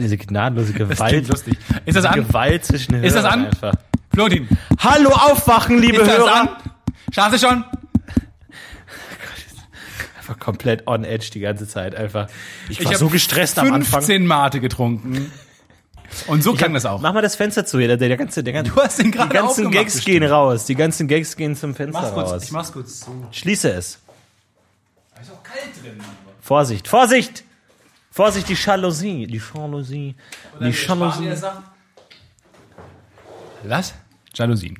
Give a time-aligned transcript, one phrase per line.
[0.02, 1.28] Diese gnadenlose Gewalt.
[1.28, 1.56] lustig.
[1.86, 2.14] Ist das an?
[2.14, 3.46] Gewalt zwischen den Ist das Hörern an?
[3.46, 3.72] Einfach.
[4.12, 4.48] Florentin,
[4.80, 6.40] Hallo, aufwachen, liebe ist das Hörer.
[6.40, 6.48] an?
[7.12, 7.64] Schlaf du schon?
[10.18, 11.94] Einfach komplett on edge die ganze Zeit.
[11.94, 12.28] Einfach.
[12.68, 14.00] Ich war hab so gestresst am Anfang.
[14.00, 15.30] 15 Mate getrunken.
[16.26, 17.00] Und so klang das auch.
[17.02, 19.28] Mach mal das Fenster zu, der, der, der ganze, der ganze, Du hast den gerade
[19.28, 20.20] die ganzen Gags bestimmt.
[20.20, 20.64] gehen raus.
[20.64, 22.42] Die ganzen Gags gehen zum Fenster Mach's kurz, raus.
[22.44, 23.26] ich mach's kurz zu.
[23.30, 23.98] Schließe es.
[25.20, 26.06] Ist auch kalt drin, Mann.
[26.40, 27.44] Vorsicht, Vorsicht!
[28.18, 29.28] Vorsicht, die Jalousie.
[29.28, 30.16] Die Jalousie.
[30.60, 31.30] Die Jalousie.
[33.62, 33.94] Lass.
[34.34, 34.76] Jalousien.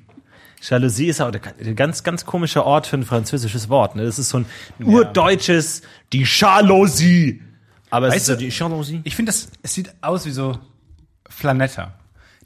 [0.61, 3.95] Jalousie ist auch ein ganz, ganz komischer Ort für ein französisches Wort.
[3.95, 4.03] Ne?
[4.05, 4.47] Das ist so ein
[4.85, 5.83] urdeutsches,
[6.13, 7.41] die Jalousie.
[7.91, 9.01] Aber es Weißt ist du- ja die Jalousie.
[9.05, 10.59] Ich finde das, es sieht aus wie so
[11.31, 11.95] Flanetta.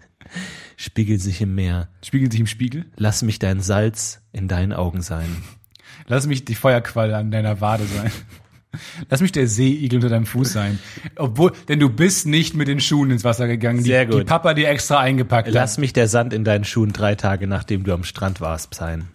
[0.77, 1.89] spiegeln sich im Meer.
[2.03, 2.85] Spiegeln sich im Spiegel.
[2.97, 5.27] Lass mich dein Salz in deinen Augen sein.
[6.07, 8.11] Lass mich die Feuerqualle an deiner Wade sein.
[9.09, 10.79] Lass mich der Seeigel unter deinem Fuß sein.
[11.15, 14.19] Obwohl, denn du bist nicht mit den Schuhen ins Wasser gegangen, die, Sehr gut.
[14.21, 15.79] die Papa dir extra eingepackt Lass hat.
[15.79, 19.07] mich der Sand in deinen Schuhen drei Tage, nachdem du am Strand warst, sein.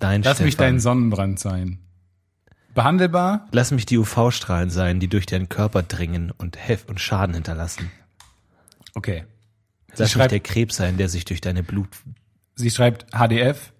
[0.00, 0.72] Dein Lass mich Stefan.
[0.74, 1.78] dein Sonnenbrand sein.
[2.76, 3.48] Behandelbar?
[3.52, 7.90] Lass mich die UV-Strahlen sein, die durch deinen Körper dringen und Heft und Schaden hinterlassen.
[8.94, 9.24] Okay.
[9.90, 11.88] Lass mich schreibt- der Krebs sein, der sich durch deine Blut.
[12.54, 13.72] Sie schreibt HDF,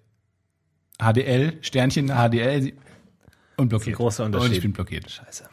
[0.99, 2.61] HDL, Sternchen, HDL.
[2.63, 2.73] Sie-
[3.55, 3.97] Und blockiert.
[3.97, 4.49] großer Unterschied.
[4.49, 5.09] Und ich bin blockiert.
[5.09, 5.43] Scheiße.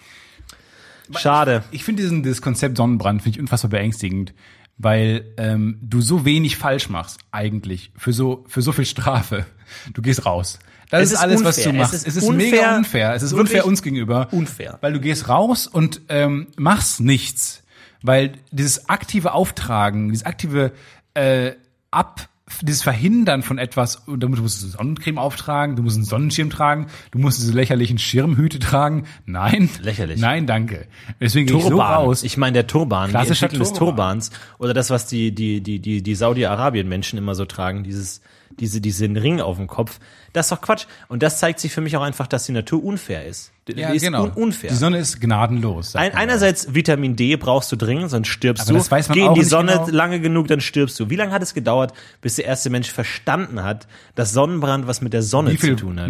[1.19, 1.63] Schade.
[1.71, 4.33] Ich finde diesen das Konzept Sonnenbrand finde ich unfassbar beängstigend,
[4.79, 9.45] weil ähm, du so wenig falsch machst eigentlich für so für so viel Strafe.
[9.93, 10.59] Du gehst raus.
[11.01, 11.73] Das Es ist alles, was unfair.
[11.73, 11.95] du machst.
[11.95, 12.51] Es ist Es ist, unfair.
[12.51, 13.15] mega unfair.
[13.15, 14.29] Es ist unfair uns gegenüber.
[14.33, 14.79] unfair.
[14.81, 17.63] Weil du gehst raus und ähm, machst nichts.
[18.03, 20.73] Weil dieses aktive Auftragen, dieses aktive
[21.15, 21.53] äh,
[21.91, 22.29] Ab,
[22.61, 26.89] dieses Verhindern von etwas, und damit musst du Sonnencreme auftragen, du musst einen Sonnenschirm tragen,
[27.13, 29.05] du musst diese lächerlichen Schirmhüte tragen.
[29.25, 29.71] Nein.
[29.81, 30.21] Lächerlich.
[30.21, 30.87] Nein, danke.
[31.21, 31.95] Deswegen gehe ich so Turban.
[31.95, 32.23] raus.
[32.25, 33.97] Ich meine, der Turban, die Klassischer Entwicklung des Turban.
[34.21, 38.21] Turbans oder das, was die, die, die, die, die Saudi-Arabien-Menschen immer so tragen, dieses,
[38.61, 39.99] diese, diesen Ring auf dem Kopf,
[40.33, 40.87] das ist doch Quatsch.
[41.09, 43.53] Und das zeigt sich für mich auch einfach, dass die Natur unfair ist.
[43.69, 44.25] Die, ja, ist genau.
[44.25, 44.71] un unfair.
[44.71, 45.97] Die Sonne ist gnadenlos.
[45.97, 48.79] Ein, einerseits Vitamin D brauchst du dringend, sonst stirbst Aber du.
[48.79, 49.89] das weiß man Geh in die Sonne genau.
[49.91, 51.09] lange genug, dann stirbst du.
[51.11, 55.13] Wie lange hat es gedauert, bis der erste Mensch verstanden hat, dass Sonnenbrand was mit
[55.13, 55.79] der Sonne viel- Mhm.
[55.79, 56.09] zu tun hat?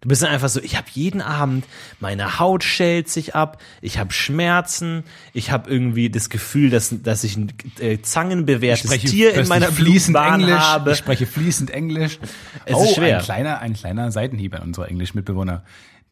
[0.00, 1.66] Du bist dann einfach so, ich habe jeden Abend,
[1.98, 5.02] meine Haut schält sich ab, ich habe Schmerzen,
[5.32, 10.16] ich habe irgendwie das Gefühl, dass, dass ich ein äh, zangenbewehrtes Tier in meiner fließend
[10.16, 10.58] Blutbahn Englisch.
[10.58, 10.92] habe.
[10.92, 12.20] Ich spreche fließend Englisch.
[12.64, 13.18] Es oh, ist schwer.
[13.18, 15.64] Ein kleiner, ein kleiner Seitenhieb an unsere Englischmitbewohner.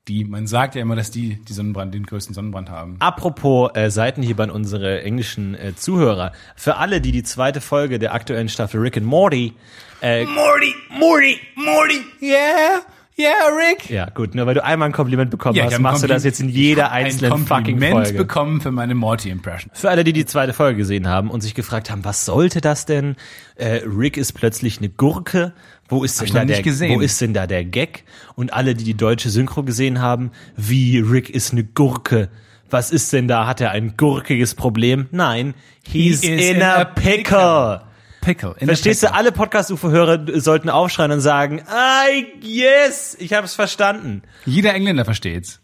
[0.08, 2.96] Die, man sagt ja immer, dass die, die Sonnenbrand, den größten Sonnenbrand haben.
[3.00, 6.32] Apropos äh, Seitenhieb an unsere englischen äh, Zuhörer.
[6.54, 9.54] Für alle, die die zweite Folge der aktuellen Staffel Rick and Morty
[10.02, 12.82] äh, Morty, Morty, Morty, yeah,
[13.18, 13.88] yeah, Rick.
[13.90, 16.26] Ja, gut, nur weil du einmal ein Kompliment bekommen ich hast, machst du das Kompli-
[16.26, 18.18] jetzt in jeder ich hab einzelnen ein fucking Kompliment Folge.
[18.18, 19.70] bekommen für meine Morty-Impression.
[19.74, 22.86] Für alle, die die zweite Folge gesehen haben und sich gefragt haben, was sollte das
[22.86, 23.16] denn?
[23.56, 25.52] Äh, Rick ist plötzlich eine Gurke.
[25.88, 26.96] Wo ist denn da der, gesehen.
[26.96, 28.04] wo ist denn da der Gag?
[28.34, 32.28] Und alle, die die deutsche Synchro gesehen haben, wie Rick ist eine Gurke.
[32.70, 33.46] Was ist denn da?
[33.46, 35.06] Hat er ein gurkiges Problem?
[35.12, 35.54] Nein,
[35.84, 37.80] he's He is in, in a a pickle.
[38.26, 38.56] Pickle.
[38.58, 44.22] In Verstehst du, alle Podcast-UFO-Hörer sollten aufschreien und sagen, I yes, ich hab's verstanden.
[44.44, 45.60] Jeder Engländer versteht's.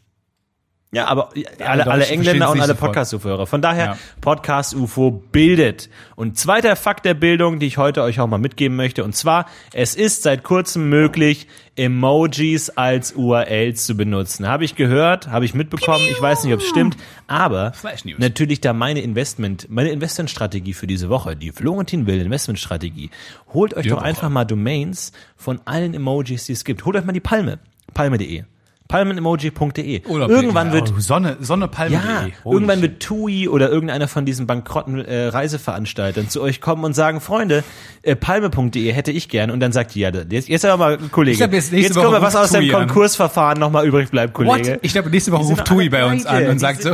[0.95, 1.31] Ja, aber
[1.65, 2.75] alle, alle Engländer und alle.
[2.75, 3.47] Podcast-UFO-Hörer.
[3.47, 3.99] Von daher, Ja.
[4.21, 5.89] Podcast-UFO bildet.
[6.17, 9.47] Und zweiter Fakt der Bildung, die ich heute euch auch mal mitgeben möchte, und zwar,
[9.73, 11.47] es ist seit kurzem möglich,
[11.77, 14.47] Emojis als URLs zu benutzen.
[14.47, 17.73] Habe ich gehört, habe ich mitbekommen, ich weiß nicht, ob es stimmt, aber
[18.19, 23.09] natürlich da meine Investment, meine Investmentstrategie für diese Woche, die Florentin Will Investmentstrategie.
[23.55, 24.05] Holt euch Die doch Woche.
[24.05, 26.85] einfach mal Domains von allen Emojis, die es gibt.
[26.85, 27.59] Holt euch mal die Palme,
[27.95, 28.45] palme.de.
[28.93, 30.03] Palmenemoji.de.
[30.07, 31.95] Irgendwann wird oh, Sonne, Sonne Palme.
[31.95, 36.93] ja, irgendwann wird TUI oder irgendeiner von diesen bankrotten äh, Reiseveranstaltern zu euch kommen und
[36.93, 37.65] sagen, Freunde,
[38.03, 39.51] äh, palme.de hätte ich gern.
[39.51, 42.21] Und dann sagt die, ja, jetzt, jetzt aber mal, Kollege, jetzt jetzt guck Woche mal,
[42.23, 42.87] was aus dem TUI an.
[42.87, 44.47] Konkursverfahren nochmal übrig bleibt, What?
[44.47, 44.79] Kollege.
[44.83, 46.91] Ich glaube, nächste Woche ruft TUI bei uns an und sagt so,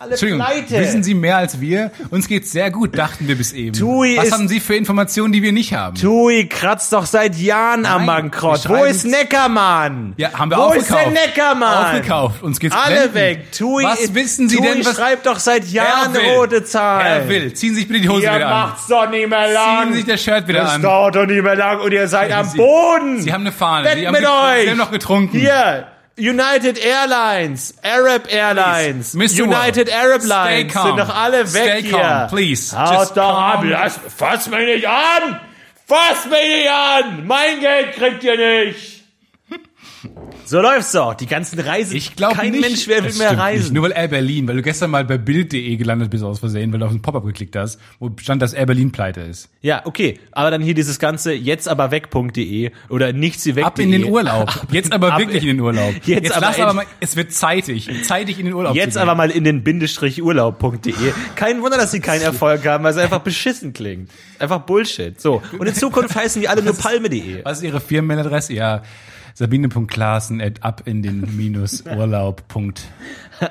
[0.00, 0.78] alle Entschuldigung, pleite.
[0.80, 1.90] wissen Sie mehr als wir?
[2.08, 3.74] Uns geht's sehr gut, dachten wir bis eben.
[3.76, 5.94] TUI Was ist- haben Sie für Informationen, die wir nicht haben?
[5.94, 8.66] TUI kratzt doch seit Jahren am Nein, Bankrott.
[8.66, 10.14] wir Wo ist Neckermann?
[10.16, 10.90] Ja, haben wir Wo aufgekauft.
[11.06, 11.84] ist der Neckermann?
[11.96, 12.42] Aufgekauft.
[12.42, 13.14] Uns geht's Alle blendend.
[13.14, 13.52] weg.
[13.52, 17.06] TUI Was ist, wissen Sie TUI denn, was- schreibt doch seit Jahren rote Zahlen.
[17.06, 18.68] Herr Will, ziehen Sie sich bitte die Hose Ihr wieder an.
[18.68, 19.82] macht's doch nicht mehr lang.
[19.82, 20.82] Ziehen Sie sich das Shirt wieder das an.
[20.82, 23.20] dauert doch nicht mehr lang und ihr seid am Sie- Boden.
[23.20, 23.86] Sie haben eine Fahne.
[23.86, 24.64] Weg Sie haben mit euch.
[24.64, 25.38] Sie haben noch getrunken.
[25.38, 25.86] Hier.
[26.20, 29.44] United Airlines, Arab Airlines, Mr.
[29.44, 31.98] United Arab Lines sind doch alle weg Stay hier.
[31.98, 32.78] calm, please.
[32.78, 35.40] Haut Just doch ab, lass, fass mich nicht an!
[35.86, 37.26] Fass mich nicht an!
[37.26, 38.99] Mein Geld kriegt ihr nicht!
[40.50, 41.14] So läuft's doch.
[41.14, 41.94] Die ganzen Reisen.
[41.94, 42.60] Ich glaube Kein nicht.
[42.60, 43.62] Mensch wer will mehr reisen.
[43.66, 43.72] Nicht.
[43.72, 46.80] Nur weil Air Berlin, weil du gestern mal bei Bild.de gelandet bist aus Versehen, weil
[46.80, 49.48] du auf den Pop-Up geklickt hast, wo stand, dass Air Berlin pleite ist.
[49.60, 50.18] Ja, okay.
[50.32, 53.64] Aber dann hier dieses ganze jetzt aber weg.de oder nichts sie weg.
[53.64, 54.50] Ab in den Urlaub.
[54.72, 55.94] Jetzt aber Ab- wirklich in den Urlaub.
[56.04, 59.14] Jetzt Jetzt, aber lass aber mal, es wird zeitig, zeitig in den Urlaub Jetzt aber
[59.14, 60.92] mal in den Bindestrich Urlaub.de.
[61.36, 64.10] Kein Wunder, dass sie keinen Erfolg haben, weil es einfach beschissen klingt.
[64.40, 65.20] Einfach Bullshit.
[65.20, 65.42] So.
[65.56, 67.44] Und in Zukunft heißen die alle nur palme.de.
[67.44, 68.52] Was ist Ihre Firmenmailadresse?
[68.52, 68.82] Ja,
[69.34, 72.44] sabine.klaassen at ab in den minus Urlaub.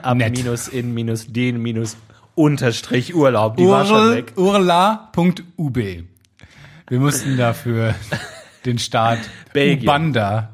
[0.01, 0.37] Am Nett.
[0.37, 1.97] minus in minus den minus
[2.35, 3.57] Unterstrich Urlaub.
[3.57, 4.33] Die war schon weg.
[4.37, 5.77] Urla.ub.
[5.77, 7.95] Wir mussten dafür
[8.65, 9.19] den Staat
[9.53, 9.87] Belgien.
[9.87, 10.49] Ubanda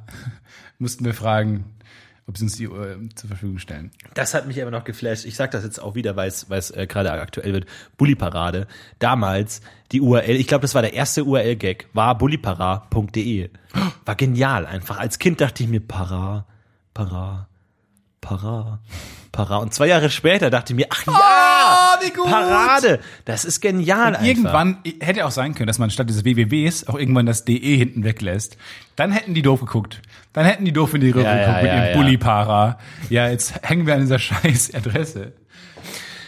[0.79, 1.65] mussten wir fragen,
[2.27, 3.91] ob sie uns die äh, zur Verfügung stellen.
[4.15, 5.25] Das hat mich aber noch geflasht.
[5.25, 7.65] Ich sag das jetzt auch wieder, weil es weil es, äh, gerade aktuell wird.
[7.97, 8.67] Bullyparade.
[8.99, 13.49] Damals die URL, ich glaube, das war der erste URL-Gag, war bullypara.de.
[14.05, 14.97] War genial einfach.
[14.97, 16.47] Als Kind dachte ich mir, para,
[16.93, 17.47] para,
[18.25, 18.79] para,
[19.31, 19.57] para.
[19.57, 21.13] Und zwei Jahre später dachte ich mir, ach ja,
[21.67, 22.25] Ah, wie gut.
[22.25, 22.99] Parade.
[23.25, 24.23] Das ist genial einfach.
[24.25, 28.03] Irgendwann hätte auch sein können, dass man statt des WWWs auch irgendwann das DE hinten
[28.03, 28.57] weglässt.
[28.95, 30.01] Dann hätten die doof geguckt.
[30.33, 31.97] Dann hätten die doof in die Röhre Ja, ja, geguckt mit ja, ihrem ja.
[31.97, 32.79] Bulli-Para.
[33.09, 35.33] Ja, jetzt hängen wir an dieser scheiß Adresse.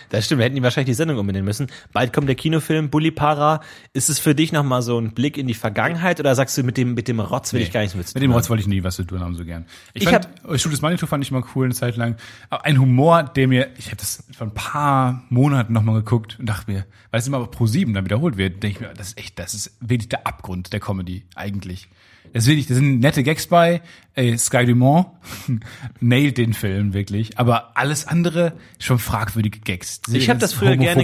[0.09, 1.67] Das stimmt, wir hätten die wahrscheinlich die Sendung umbenennen müssen.
[1.93, 3.61] Bald kommt der Kinofilm Bully Para.
[3.93, 6.77] Ist es für dich nochmal so ein Blick in die Vergangenheit oder sagst du, mit
[6.77, 8.83] dem, mit dem Rotz will ich gar nichts mit Mit dem Rotz wollte ich nie
[8.83, 9.65] was zu tun haben, so gern.
[9.93, 12.15] Ich, Ich fand, Studios Manitou fand ich immer cool eine Zeit lang.
[12.49, 16.47] Aber ein Humor, der mir, ich habe das vor ein paar Monaten nochmal geguckt und
[16.47, 19.17] dachte mir, weil es immer pro sieben dann wiederholt wird, denke ich mir, das ist
[19.17, 21.89] echt, das ist wirklich der Abgrund der Comedy, eigentlich.
[22.33, 23.81] Das ist wirklich, da sind nette Gags bei,
[24.15, 25.07] äh, Sky Dumont
[25.99, 30.01] nailt den Film wirklich, aber alles andere schon fragwürdige Gags.
[30.01, 31.03] Diese Ich hab das früher gerne-.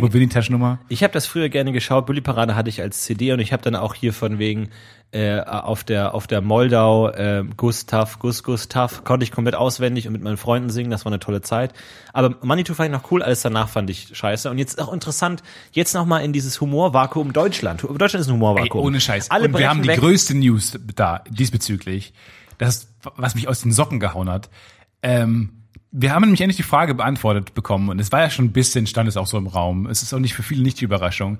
[0.89, 2.05] Ich habe das früher gerne geschaut.
[2.05, 4.69] Bully Parade hatte ich als CD und ich habe dann auch hier von wegen
[5.13, 10.13] äh, auf der auf der Moldau äh, Gustav Gus Gustav konnte ich komplett auswendig und
[10.13, 10.89] mit meinen Freunden singen.
[10.89, 11.71] Das war eine tolle Zeit.
[12.13, 13.21] Aber Manitou fand ich noch cool.
[13.21, 14.49] Alles danach fand ich scheiße.
[14.49, 15.43] Und jetzt auch interessant.
[15.71, 17.83] Jetzt noch mal in dieses Humorvakuum Deutschland.
[17.83, 18.85] Deutschland ist ein Ey, Humorvakuum.
[18.85, 19.29] ohne Scheiß.
[19.29, 19.99] Alle und wir haben die weg.
[19.99, 22.13] größte News da diesbezüglich.
[22.57, 24.49] Das, was mich aus den Socken gehauen hat.
[25.03, 28.51] Ähm, wir haben nämlich endlich die Frage beantwortet bekommen und es war ja schon ein
[28.51, 29.85] bisschen, stand es auch so im Raum.
[29.85, 31.37] Es ist auch nicht für viele nicht die Überraschung.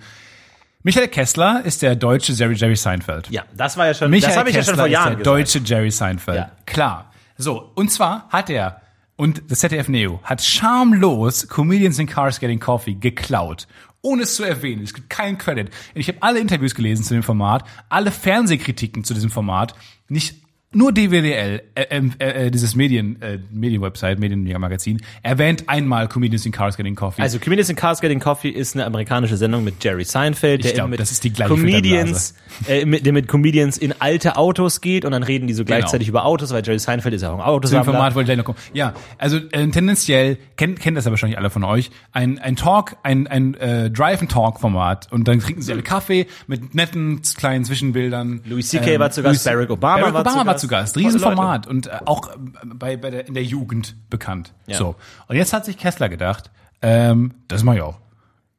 [0.84, 3.30] Michael Kessler ist der deutsche Jerry, Jerry Seinfeld.
[3.30, 4.12] Ja, das war ja schon.
[4.12, 5.56] Michael das habe ich ja schon vor Jahren ist der gesagt.
[5.56, 6.38] deutsche Jerry Seinfeld.
[6.38, 6.52] Ja.
[6.66, 7.12] Klar.
[7.38, 8.82] So, und zwar hat er
[9.16, 13.68] und das ZDF Neo hat schamlos Comedians in Cars Getting Coffee geklaut.
[14.02, 14.84] Ohne es zu erwähnen.
[14.84, 15.70] Es gibt keinen Credit.
[15.94, 19.75] Ich habe alle Interviews gelesen zu dem Format, alle Fernsehkritiken zu diesem Format.
[20.10, 20.43] Nicht
[20.74, 26.51] nur DWDL, äh, ähm, äh, äh, dieses Medien, äh, Medienwebsite, Medienmagazin, erwähnt einmal Comedians in
[26.51, 27.22] Cars Getting Coffee.
[27.22, 30.89] Also Comedians in Cars Getting Coffee ist eine amerikanische Sendung mit Jerry Seinfeld, der glaub,
[30.89, 32.36] mit das ist die gleiche Comedians,
[32.68, 36.08] äh, mit, der mit Comedians in alte Autos geht und dann reden die so gleichzeitig
[36.08, 37.84] über Autos, weil Jerry Seinfeld ist ja auch ein Zu dem Autosammler.
[37.86, 38.58] Format wollte ich noch kommen.
[38.74, 41.92] Ja, also äh, tendenziell kennt kennt das ja wahrscheinlich alle von euch.
[42.12, 47.22] Ein ein Talk, ein ein äh, Drive-and-Talk-Format und dann trinken sie alle Kaffee mit netten
[47.38, 48.42] kleinen Zwischenbildern.
[48.46, 49.00] Louis C.K.
[49.00, 50.62] war zu Gast, Barack Obama Barack war Obama zu war Gast.
[50.63, 50.96] Zu Gast.
[50.96, 54.53] Tolle Riesenformat und äh, auch äh, bei bei der in der Jugend bekannt.
[54.67, 54.77] Ja.
[54.77, 54.96] So
[55.27, 56.51] und jetzt hat sich Kessler gedacht,
[56.82, 58.00] ähm, das mache ich auch.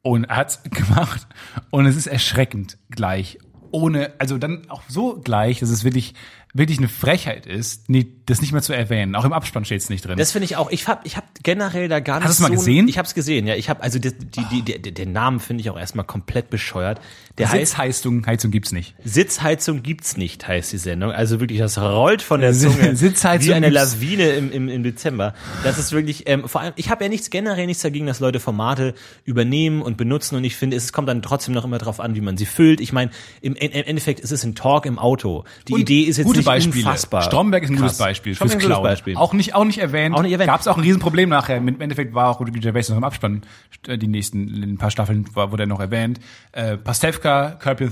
[0.03, 1.27] Und er hat's gemacht
[1.71, 3.39] und es ist erschreckend gleich.
[3.71, 6.15] Ohne, also dann auch so gleich, dass es wirklich,
[6.55, 9.17] wirklich eine Frechheit ist, nie, das nicht mehr zu erwähnen.
[9.17, 10.17] Auch im Abspann steht es nicht drin.
[10.17, 10.71] Das finde ich auch.
[10.71, 12.87] Ich hab, ich hab generell da gar nicht Hast du's mal so gesehen?
[12.87, 13.57] Ich habe es gesehen, ja.
[13.57, 17.01] Ich habe also die, die, die, die, den Namen finde ich auch erstmal komplett bescheuert.
[17.39, 18.95] Der heißt Sitzheizung Heizung gibt's nicht.
[19.05, 21.11] Sitzheizung gibt's nicht, heißt die Sendung.
[21.11, 25.35] Also wirklich, das rollt von der Zunge Sitzheizung wie eine Lawine im, im, im Dezember.
[25.65, 28.39] Das ist wirklich, ähm, vor allem, ich habe ja nichts generell nichts dagegen, dass Leute
[28.39, 28.95] Formate
[29.25, 32.21] übernehmen und benutzen und ich finde, es kommt dann trotzdem noch immer drauf an, wie
[32.21, 32.81] man sie füllt.
[32.81, 35.43] Ich meine, im, im Endeffekt ist es ein Talk im Auto.
[35.67, 36.85] Die Und Idee ist jetzt nicht Beispiele.
[36.85, 37.23] unfassbar.
[37.23, 37.99] Stromberg ist ein gutes krass.
[37.99, 38.91] Beispiel Stromberg fürs ist ein gutes Klauen.
[38.91, 39.17] Beispiel.
[39.17, 40.15] Auch nicht, auch nicht erwähnt.
[40.15, 40.49] Auch nicht erwähnt.
[40.49, 41.57] Gab's auch ein Riesenproblem nachher.
[41.57, 43.43] Im Endeffekt war auch Rüdiger Gervais noch im Abspann.
[43.87, 46.21] Die nächsten, in ein paar Staffeln war, wurde er noch erwähnt.
[46.53, 47.91] Äh, Pastewka, Curb Your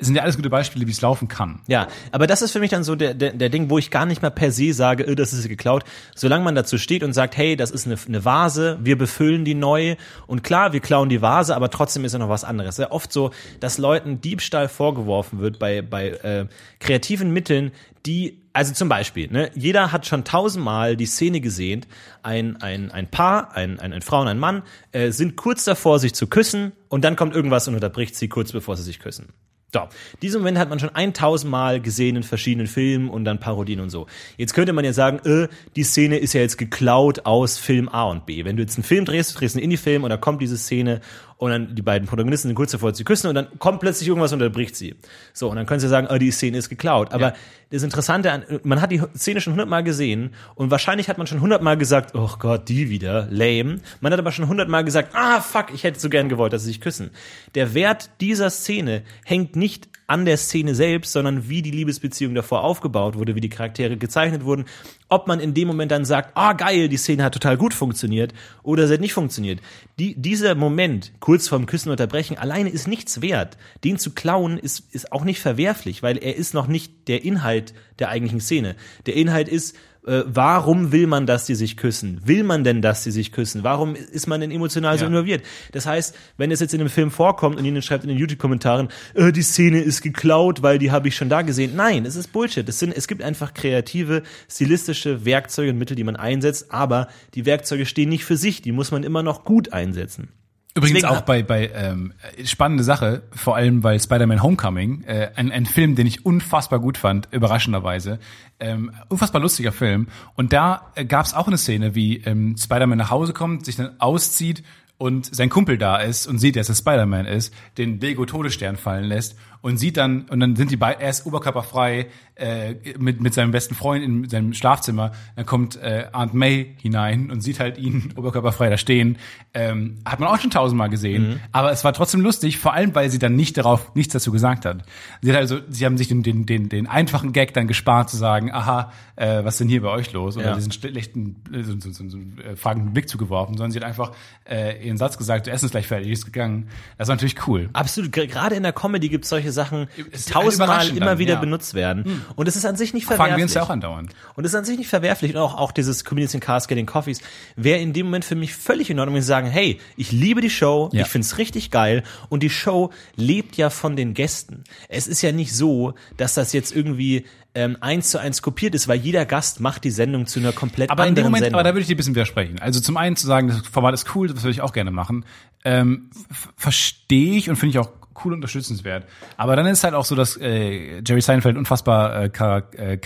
[0.00, 1.60] Enthusiasm, sind ja alles gute Beispiele, wie es laufen kann.
[1.66, 4.06] Ja, aber das ist für mich dann so der, der, der Ding, wo ich gar
[4.06, 5.84] nicht mehr per se sage, äh, das ist geklaut.
[6.14, 9.54] Solange man dazu steht und sagt, hey, das ist eine, eine Vase, wir befüllen die
[9.54, 12.76] neu und klar, wir klauen die Vase, aber trotzdem ist ja noch was anderes.
[12.76, 13.30] Sehr oft so,
[13.60, 16.46] dass Leuten Diebstahl vorgeworfen wird bei, bei äh,
[16.78, 17.72] kreativen Mitteln,
[18.06, 21.84] die, also zum Beispiel, ne, jeder hat schon tausendmal die Szene gesehen,
[22.22, 25.98] ein, ein, ein Paar, ein, ein, ein Frau und ein Mann, äh, sind kurz davor,
[25.98, 29.34] sich zu küssen und dann kommt irgendwas und unterbricht sie kurz bevor sie sich küssen.
[29.72, 29.82] So,
[30.20, 33.90] diesen Moment hat man schon 1000 Mal gesehen in verschiedenen Filmen und dann Parodien und
[33.90, 34.06] so.
[34.36, 38.04] Jetzt könnte man ja sagen, äh, die Szene ist ja jetzt geklaut aus Film A
[38.04, 38.44] und B.
[38.44, 41.00] Wenn du jetzt einen Film drehst, du drehst einen Indie-Film und da kommt diese Szene
[41.40, 44.30] und dann die beiden Protagonisten sind kurz davor zu küssen und dann kommt plötzlich irgendwas
[44.34, 44.94] und unterbricht sie.
[45.32, 47.14] So, und dann können sie sagen, oh, die Szene ist geklaut.
[47.14, 47.32] Aber
[47.70, 51.40] das Interessante an, man hat die Szene schon hundertmal gesehen und wahrscheinlich hat man schon
[51.40, 53.80] hundertmal gesagt, oh Gott, die wieder, lame.
[54.02, 56.68] Man hat aber schon hundertmal gesagt, ah, fuck, ich hätte so gern gewollt, dass sie
[56.68, 57.10] sich küssen.
[57.54, 62.64] Der Wert dieser Szene hängt nicht an der Szene selbst, sondern wie die Liebesbeziehung davor
[62.64, 64.66] aufgebaut wurde, wie die Charaktere gezeichnet wurden,
[65.10, 68.32] ob man in dem Moment dann sagt, ah geil, die Szene hat total gut funktioniert
[68.62, 69.60] oder sie hat nicht funktioniert.
[69.98, 73.58] Die, dieser Moment, kurz vorm Küssen unterbrechen, alleine ist nichts wert.
[73.84, 77.74] Den zu klauen ist, ist auch nicht verwerflich, weil er ist noch nicht der Inhalt
[77.98, 78.76] der eigentlichen Szene.
[79.06, 79.76] Der Inhalt ist,
[80.06, 82.20] äh, warum will man, dass die sich küssen?
[82.24, 83.62] Will man denn, dass sie sich küssen?
[83.64, 85.08] Warum ist man denn emotional so Ja.
[85.08, 85.42] involviert?
[85.72, 88.88] Das heißt, wenn es jetzt in einem Film vorkommt und jemand schreibt in den YouTube-Kommentaren,
[89.14, 91.72] äh, die Szene ist geklaut, weil die habe ich schon da gesehen.
[91.76, 92.68] Nein, es ist Bullshit.
[92.68, 97.44] Es, sind, es gibt einfach kreative, stilistische Werkzeuge und Mittel, die man einsetzt, aber die
[97.46, 98.62] Werkzeuge stehen nicht für sich.
[98.62, 100.28] Die muss man immer noch gut einsetzen.
[100.74, 102.12] Übrigens Deswegen auch bei, bei ähm,
[102.44, 106.96] spannende Sache, vor allem weil Spider-Man Homecoming, äh, ein, ein Film, den ich unfassbar gut
[106.96, 108.20] fand, überraschenderweise,
[108.60, 110.06] ähm, unfassbar lustiger Film.
[110.36, 113.76] Und da äh, gab es auch eine Szene, wie ähm, Spider-Man nach Hause kommt, sich
[113.76, 114.62] dann auszieht
[114.96, 119.04] und sein Kumpel da ist und sieht, dass er Spider-Man ist, den Lego Todesstern fallen
[119.04, 123.34] lässt und sieht dann, und dann sind die beiden, er ist oberkörperfrei äh, mit, mit
[123.34, 125.12] seinem besten Freund in seinem Schlafzimmer.
[125.36, 129.18] Dann kommt äh, Aunt May hinein und sieht halt ihn oberkörperfrei da stehen.
[129.52, 133.10] Ähm, hat man auch schon tausendmal gesehen, aber es war trotzdem lustig, vor allem, weil
[133.10, 134.84] sie dann nicht darauf nichts dazu gesagt hat.
[135.22, 138.16] Sie hat also, sie haben sich den, den, den, den einfachen Gag dann gespart zu
[138.16, 140.36] sagen, aha, äh, was ist denn hier bei euch los?
[140.36, 140.54] Oder Ja.
[140.54, 144.12] diesen schlechten, äh, so, so, so, so äh, fragenden Blick zugeworfen, sondern sie hat einfach
[144.48, 146.68] äh, ihren Satz gesagt, du Essen ist gleich fertig, ist gegangen.
[146.96, 147.68] Das war natürlich cool.
[147.74, 148.12] Absolut.
[148.12, 151.36] Gerade in der Comedy gibt es solche Sachen, Es ist tausendmal immer wieder ja.
[151.36, 151.40] Hm.
[151.42, 152.22] benutzt werden.
[152.36, 153.36] Und es ist an sich nicht verwerflich.
[153.36, 154.12] wir uns ja auch andauernd.
[154.34, 155.34] Und es ist an sich nicht verwerflich.
[155.34, 157.20] Und auch, auch dieses Comedians in Cars Getting Coffees
[157.56, 160.40] wäre in dem Moment für mich völlig in Ordnung, wenn sie sagen, hey, ich liebe
[160.40, 161.02] die Show, Ja.
[161.02, 164.64] ich find's richtig geil und die Show lebt ja von den Gästen.
[164.88, 168.86] Es ist ja nicht so, dass das jetzt irgendwie ähm, eins zu eins kopiert ist,
[168.86, 171.58] weil jeder Gast macht die Sendung zu einer komplett Aber in dem anderen Moment, Sendung.
[171.60, 172.60] aber da würde ich dir ein bisschen widersprechen.
[172.60, 175.24] Also zum einen zu sagen, das Format ist cool, das würde ich auch gerne machen,
[175.64, 176.10] ähm,
[176.56, 177.90] verstehe ich und finde ich auch
[178.24, 179.04] cool unterstützenswert.
[179.36, 182.96] Aber dann ist halt auch so, dass äh, Jerry Seinfeld unfassbar äh, K- äh,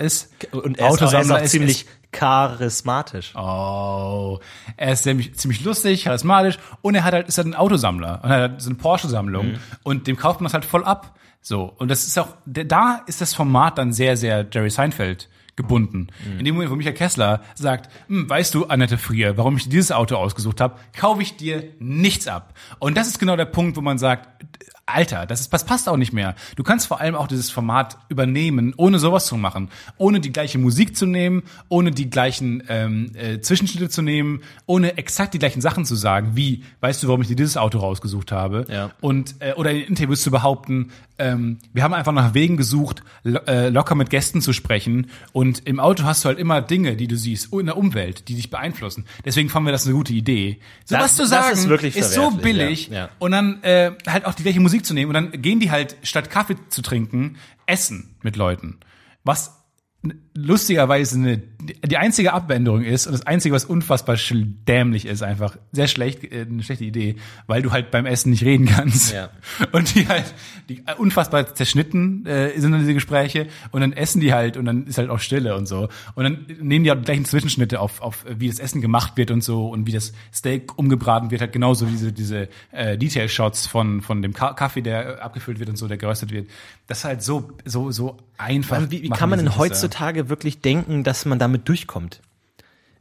[0.00, 0.30] ist.
[0.52, 3.34] und er ist auch, er ist auch ziemlich charismatisch.
[3.36, 4.38] Oh,
[4.76, 8.30] er ist ziemlich, ziemlich lustig, charismatisch und er hat halt, ist halt ein Autosammler und
[8.30, 11.16] er hat so eine Porsche-Sammlung und dem kauft man das halt voll ab.
[11.40, 11.72] So.
[11.78, 16.08] Und das ist auch, da ist das Format dann sehr, sehr Jerry Seinfeld gebunden.
[16.38, 19.92] In dem Moment, wo Michael Kessler sagt, "Hm, weißt du, Annette Frier, warum ich dieses
[19.92, 22.54] Auto ausgesucht habe, kaufe ich dir nichts ab.
[22.78, 24.28] Und das ist genau der Punkt, wo man sagt,
[24.92, 26.34] Alter, das, ist, das passt auch nicht mehr.
[26.56, 29.68] Du kannst vor allem auch dieses Format übernehmen, ohne sowas zu machen.
[29.96, 34.98] Ohne die gleiche Musik zu nehmen, ohne die gleichen ähm, äh, Zwischenschnitte zu nehmen, ohne
[34.98, 38.32] exakt die gleichen Sachen zu sagen, wie, weißt du, warum ich dir dieses Auto rausgesucht
[38.32, 38.66] habe?
[38.68, 38.90] Ja.
[39.00, 43.38] Und, äh, oder in Interviews zu behaupten, ähm, wir haben einfach nach Wegen gesucht, lo
[43.46, 45.10] äh, locker mit Gästen zu sprechen.
[45.32, 48.34] Und im Auto hast du halt immer Dinge, die du siehst, in der Umwelt, die
[48.34, 49.04] dich beeinflussen.
[49.24, 50.58] Deswegen fanden wir das eine gute Idee.
[50.86, 52.88] So Das- was zu sagen, ist wirklich ist so billig.
[52.88, 53.08] ja, ja.
[53.18, 55.96] Und dann äh, halt auch die gleiche Musik zu nehmen und dann gehen die halt
[56.02, 58.80] statt Kaffee zu trinken essen mit Leuten.
[59.24, 59.64] Was
[60.34, 61.42] lustigerweise eine,
[61.84, 64.16] die einzige Abänderung ist und das einzige, was unfassbar
[64.68, 68.44] dämlich ist, einfach sehr schlecht, äh, eine schlechte Idee, weil du halt beim Essen nicht
[68.44, 69.12] reden kannst.
[69.12, 69.30] Ja.
[69.72, 70.32] Und die halt
[70.70, 74.64] die äh, unfassbar zerschnitten äh, sind dann diese Gespräche und dann essen die halt und
[74.64, 75.88] dann ist halt auch Stille und so.
[76.14, 79.30] Und dann nehmen die auch die gleichen Zwischenschnitte auf, auf wie das Essen gemacht wird
[79.32, 84.00] und so und wie das Steak umgebraten wird, halt genauso diese, diese äh, Detail-Shots von,
[84.00, 86.48] von dem Ka Kaffee, der abgefüllt wird und so, der geröstet wird.
[86.86, 88.90] Das ist halt so, so, so einfach.
[88.90, 89.56] Wie, wie kann man denn äh,
[90.20, 92.20] heutzutage wirklich denken, dass man damit durchkommt?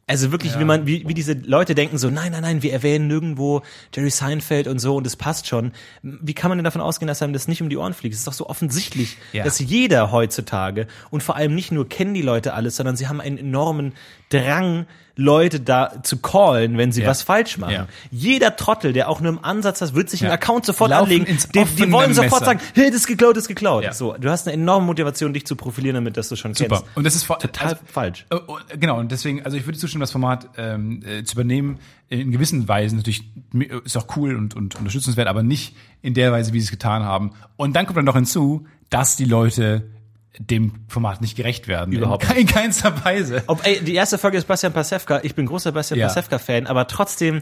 [0.08, 3.06] Also wirklich, wie man, wie, wie diese Leute denken so, nein, nein, nein, wir erwähnen
[3.06, 3.62] nirgendwo
[3.94, 5.72] Jerry Seinfeld und so und das passt schon.
[6.02, 8.14] Wie kann man denn davon ausgehen, dass einem das nicht um die Ohren fliegt?
[8.14, 9.44] Es ist doch so offensichtlich, Ja.
[9.44, 13.22] dass jeder heutzutage und vor allem nicht nur kennen die Leute alles, sondern sie haben
[13.22, 13.94] einen enormen
[14.30, 17.08] Drang, Leute da zu callen, wenn sie Ja.
[17.10, 17.74] was falsch machen.
[17.74, 17.88] Ja.
[18.10, 20.36] Jeder Trottel, der auch nur im Ansatz hat, wird sich einen Ja.
[20.36, 21.26] Account sofort Laufen anlegen.
[21.54, 22.46] Die, die wollen sofort Messer.
[22.46, 23.84] sagen, hey, das ist geklaut, das ist geklaut.
[23.84, 23.92] Ja.
[23.92, 26.78] So, du hast eine enorme Motivation, dich zu profilieren, damit dass du schon Super.
[26.78, 26.96] kennst.
[26.96, 28.26] Und das ist Total falsch.
[28.30, 31.80] Äh, oh, Genau, und deswegen, also ich würde zustimmen, das Format ähm, äh, zu übernehmen,
[32.08, 33.24] in gewissen Weisen natürlich
[33.84, 37.04] ist auch cool und, und unterstützenswert, aber nicht in der Weise, wie sie es getan
[37.04, 37.32] haben.
[37.58, 39.84] Und dann kommt dann noch hinzu, dass die Leute
[40.38, 41.94] dem Format nicht gerecht werden.
[41.94, 43.44] Überhaupt in, in keinster Weise.
[43.48, 45.22] Ob, ey, die erste Folge ist Bastian Pasewka.
[45.24, 46.08] Ich bin großer Bastian Ja.
[46.08, 47.42] Pasewka-Fan, aber trotzdem,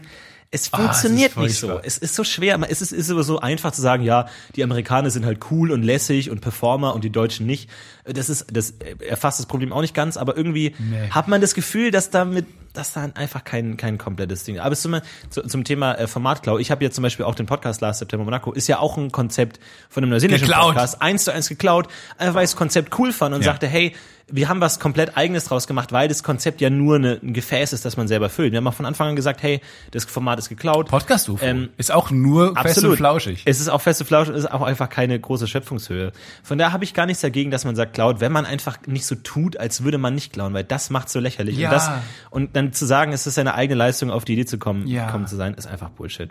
[0.50, 1.78] es Ah, funktioniert ist nicht so.
[1.82, 2.58] Es ist so schwer.
[2.68, 5.82] Es ist, ist aber so einfach zu sagen, ja, die Amerikaner sind halt cool und
[5.82, 7.68] lässig und Performer und die Deutschen nicht.
[8.04, 8.74] Das ist, das
[9.06, 11.10] erfasst das Problem auch nicht ganz, aber irgendwie Nee.
[11.10, 14.58] hat man das Gefühl, dass damit, dass da einfach kein, kein komplettes Ding.
[14.58, 16.58] Aber zum, zu, zum Thema äh, Formatklau.
[16.58, 18.52] Ich habe jetzt zum Beispiel auch den Podcast Last September Monaco.
[18.52, 20.54] Ist ja auch ein Konzept von einem neuseeländischen.
[20.54, 21.02] Podcast.
[21.02, 21.88] Eins zu eins geklaut.
[22.16, 23.50] Einfach weil ich das Konzept cool fand und Ja.
[23.52, 23.94] sagte, hey,
[24.30, 27.72] wir haben was komplett eigenes draus gemacht, weil das Konzept ja nur eine, ein Gefäß
[27.72, 28.52] ist, das man selber füllt.
[28.52, 29.60] Wir haben auch von Anfang an gesagt, hey,
[29.90, 30.88] das Format ist geklaut.
[30.88, 33.42] Podcast UFO Ähm, ist auch nur fest und flauschig.
[33.46, 36.12] Es ist auch fest und flauschig, es ist auch einfach keine große Schöpfungshöhe.
[36.42, 39.06] Von daher habe ich gar nichts dagegen, dass man sagt, klaut, wenn man einfach nicht
[39.06, 41.56] so tut, als würde man nicht klauen, weil das macht so lächerlich.
[41.56, 41.68] Ja.
[41.70, 41.90] Und, das,
[42.30, 45.10] und dann zu sagen, es ist seine eigene Leistung, auf die Idee zu kommen, Ja.
[45.10, 46.30] kommen zu sein, ist einfach Bullshit.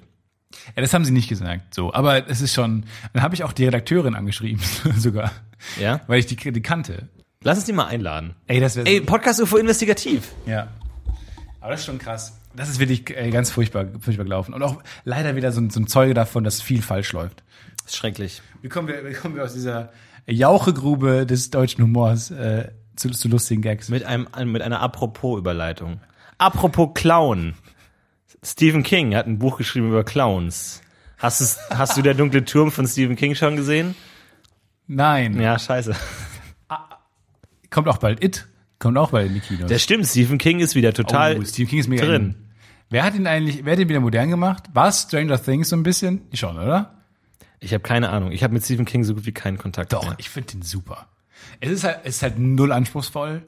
[0.75, 1.93] Ja, das haben sie nicht gesagt, so.
[1.93, 4.62] Aber es ist schon, dann habe ich auch die Redakteurin angeschrieben,
[4.97, 5.31] sogar.
[5.79, 6.01] Ja?
[6.07, 7.10] Weil ich die, die kannte.
[7.43, 8.36] Lass uns die mal einladen.
[8.47, 10.34] Ey, das wäre Ey, Podcast UFO investigativ.
[10.45, 10.67] Ja.
[11.62, 12.38] Aber das ist schon krass.
[12.56, 14.54] Das ist wirklich äh, ganz furchtbar, furchtbar gelaufen.
[14.54, 17.43] Und auch leider wieder so ein, so ein Zeuge davon, dass viel falsch läuft.
[17.84, 18.41] Das ist schrecklich.
[18.62, 19.91] Wie kommen wir, wie kommen wir aus dieser
[20.26, 23.89] Jauchegrube des deutschen Humors äh, zu, zu lustigen Gags?
[23.89, 26.02] Mit einem, mit einer Apropos-Überleitung.
[26.38, 27.54] Apropos Clown.
[28.43, 30.82] Stephen King hat ein Buch geschrieben über Clowns.
[31.17, 33.95] Hast, hast du der dunkle Turm von Stephen King schon gesehen?
[34.88, 35.39] Nein.
[35.39, 35.95] Ja, scheiße.
[37.77, 38.47] Kommt auch bald It.
[38.79, 39.69] Kommt auch bald in die Kinos.
[39.69, 42.23] Das stimmt, Stephen King ist wieder total oh, Stephen King ist mega drin.
[42.23, 42.35] in.
[42.89, 44.63] Wer hat ihn eigentlich, wer hat ihn wieder modern gemacht?
[44.73, 46.21] War es Stranger Things so ein bisschen?
[46.33, 47.03] Schon, oder?
[47.59, 48.31] Ich habe keine Ahnung.
[48.31, 50.15] Ich habe mit Stephen King so gut wie keinen Kontakt Doch, mehr.
[50.17, 51.05] ich finde den super.
[51.59, 53.43] Es ist halt, es ist halt null anspruchsvoll.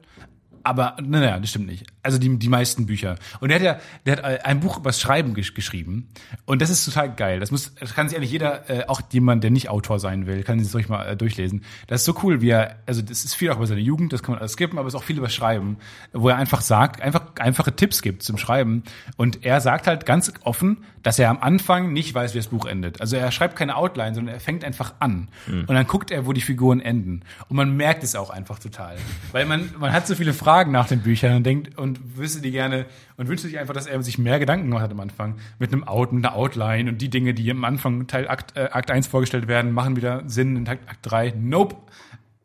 [0.62, 1.86] Aber, naja, das stimmt nicht.
[2.02, 3.16] Also die, die meisten Bücher.
[3.40, 6.08] Und der hat ja, der hat ein Buch übers Schreiben gesch geschrieben.
[6.46, 7.40] Und das ist total geil.
[7.40, 10.42] Das muss, das kann sich eigentlich jeder, äh, auch jemand, der nicht Autor sein will,
[10.42, 11.62] kann sich ruhig mal äh, durchlesen.
[11.86, 14.22] Das ist so cool, wie er, also das ist viel auch über seine Jugend, das
[14.22, 15.76] kann man alles skippen, aber es ist auch viel über Schreiben,
[16.12, 18.82] wo er einfach sagt, einfach einfache Tipps gibt zum Schreiben.
[19.16, 22.66] Und er sagt halt ganz offen, dass er am Anfang nicht weiß, wie das Buch
[22.66, 23.00] endet.
[23.00, 25.28] Also er schreibt keine Outline, sondern er fängt einfach an.
[25.46, 27.22] Und dann guckt er, wo die Figuren enden.
[27.48, 28.96] Und man merkt es auch einfach total.
[29.32, 32.50] Weil man, man hat so viele Fragen nach den Büchern und denkt und wüsste die
[32.50, 35.36] gerne und wünscht sich einfach, dass er sich mehr Gedanken gemacht hat am Anfang.
[35.58, 38.68] Mit einem Out, mit einer Outline und die Dinge, die am Anfang Teil Akt, äh,
[38.70, 41.34] Akt 1 vorgestellt werden, machen wieder Sinn in Akt, Akt 3.
[41.36, 41.76] Nope.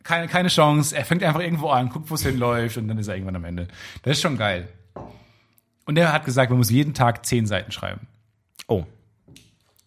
[0.04, 0.96] Keine, keine Chance.
[0.96, 3.46] Er fängt einfach irgendwo an, guckt, wo es hinläuft und dann ist er irgendwann am
[3.46, 3.68] Ende.
[4.04, 4.68] Das ist schon geil.
[5.86, 8.08] Und er hat gesagt, man muss jeden Tag zehn Seiten schreiben.
[8.68, 8.86] Oh.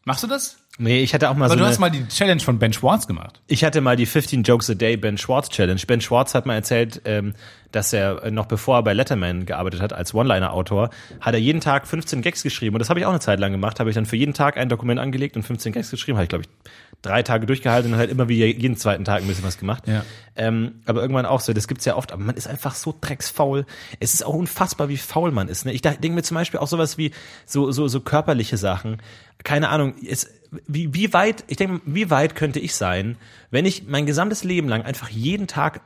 [0.04, 0.58] Machst du das?
[0.80, 2.72] Nee, ich hatte auch mal Aber so du eine, hast mal die Challenge von Ben
[2.72, 3.40] Schwartz gemacht.
[3.48, 5.80] Ich hatte mal die 15 Jokes a Day Ben Schwartz Challenge.
[5.86, 7.34] Ben Schwartz hat mal erzählt, ähm,
[7.72, 11.60] dass er äh, noch bevor er bei Letterman gearbeitet hat als One-Liner-Autor, hat er jeden
[11.60, 12.76] Tag 15 Gags geschrieben.
[12.76, 13.80] Und das habe ich auch eine Zeit lang gemacht.
[13.80, 16.16] Habe ich dann für jeden Tag ein Dokument angelegt und 15 Gags geschrieben.
[16.16, 16.50] Habe ich, glaube ich,
[17.02, 19.86] drei Tage durchgehalten und halt immer wie jeden zweiten Tag ein bisschen was gemacht.
[19.86, 20.04] Ja.
[20.36, 23.66] Ähm, aber irgendwann auch so, das gibt's ja oft, aber man ist einfach so drecksfaul.
[24.00, 25.64] Es ist auch unfassbar, wie faul man ist.
[25.66, 25.72] Ne?
[25.72, 27.12] Ich denke mir zum Beispiel auch sowas wie
[27.46, 29.02] so, so, so körperliche Sachen.
[29.44, 30.28] Keine Ahnung, es,
[30.66, 33.16] wie, wie weit, ich denke, wie weit könnte ich sein,
[33.50, 35.80] wenn ich mein gesamtes Leben lang einfach jeden Tag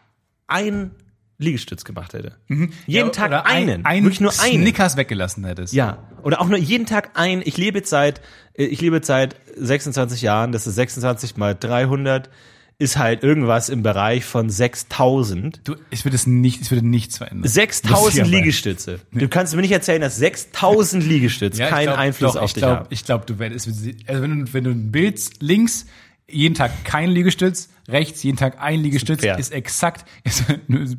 [0.47, 0.93] ein
[1.39, 2.37] Liegestütz gemacht hätte.
[2.49, 3.85] Jeden Ja, Tag einen.
[3.85, 4.63] Ein, wirklich nur einen.
[4.63, 5.75] Snickers weggelassen hättest.
[5.75, 7.43] Ja, oder auch nur jeden Tag ein.
[7.45, 8.21] Ich lebe jetzt seit,
[8.55, 10.53] ich lebe jetzt seit 26 Jahren.
[10.53, 12.31] Das ist 26 mal 300,
[12.79, 15.61] ist halt irgendwas im Bereich von 6000.
[15.65, 17.49] Du, ich würde es nicht, ich würde nichts verändern.
[17.49, 19.01] 6000 Das ist ja Liegestütze.
[19.13, 22.55] Du kannst mir nicht erzählen, dass 6000 Liegestütze Ja, keinen glaub, Einfluss doch, auf ich
[22.55, 22.87] dich glaub, haben.
[22.91, 25.87] Ich glaube, du werdest, also wenn du, wenn du ein Bild links
[26.29, 29.39] jeden Tag kein Liegestütz, rechts jeden Tag ein Liegestütz, Fair.
[29.39, 30.45] ist exakt, ist,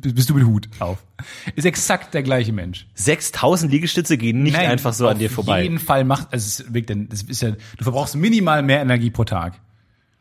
[0.00, 0.98] bist du mit Hut auf.
[1.56, 2.86] Ist exakt der gleiche Mensch.
[2.94, 5.62] 6000 Liegestütze gehen nicht Nein, einfach so an auf dir vorbei.
[5.62, 9.24] jeden Fall macht, also es ist das ist ja, du verbrauchst minimal mehr Energie pro
[9.24, 9.60] Tag.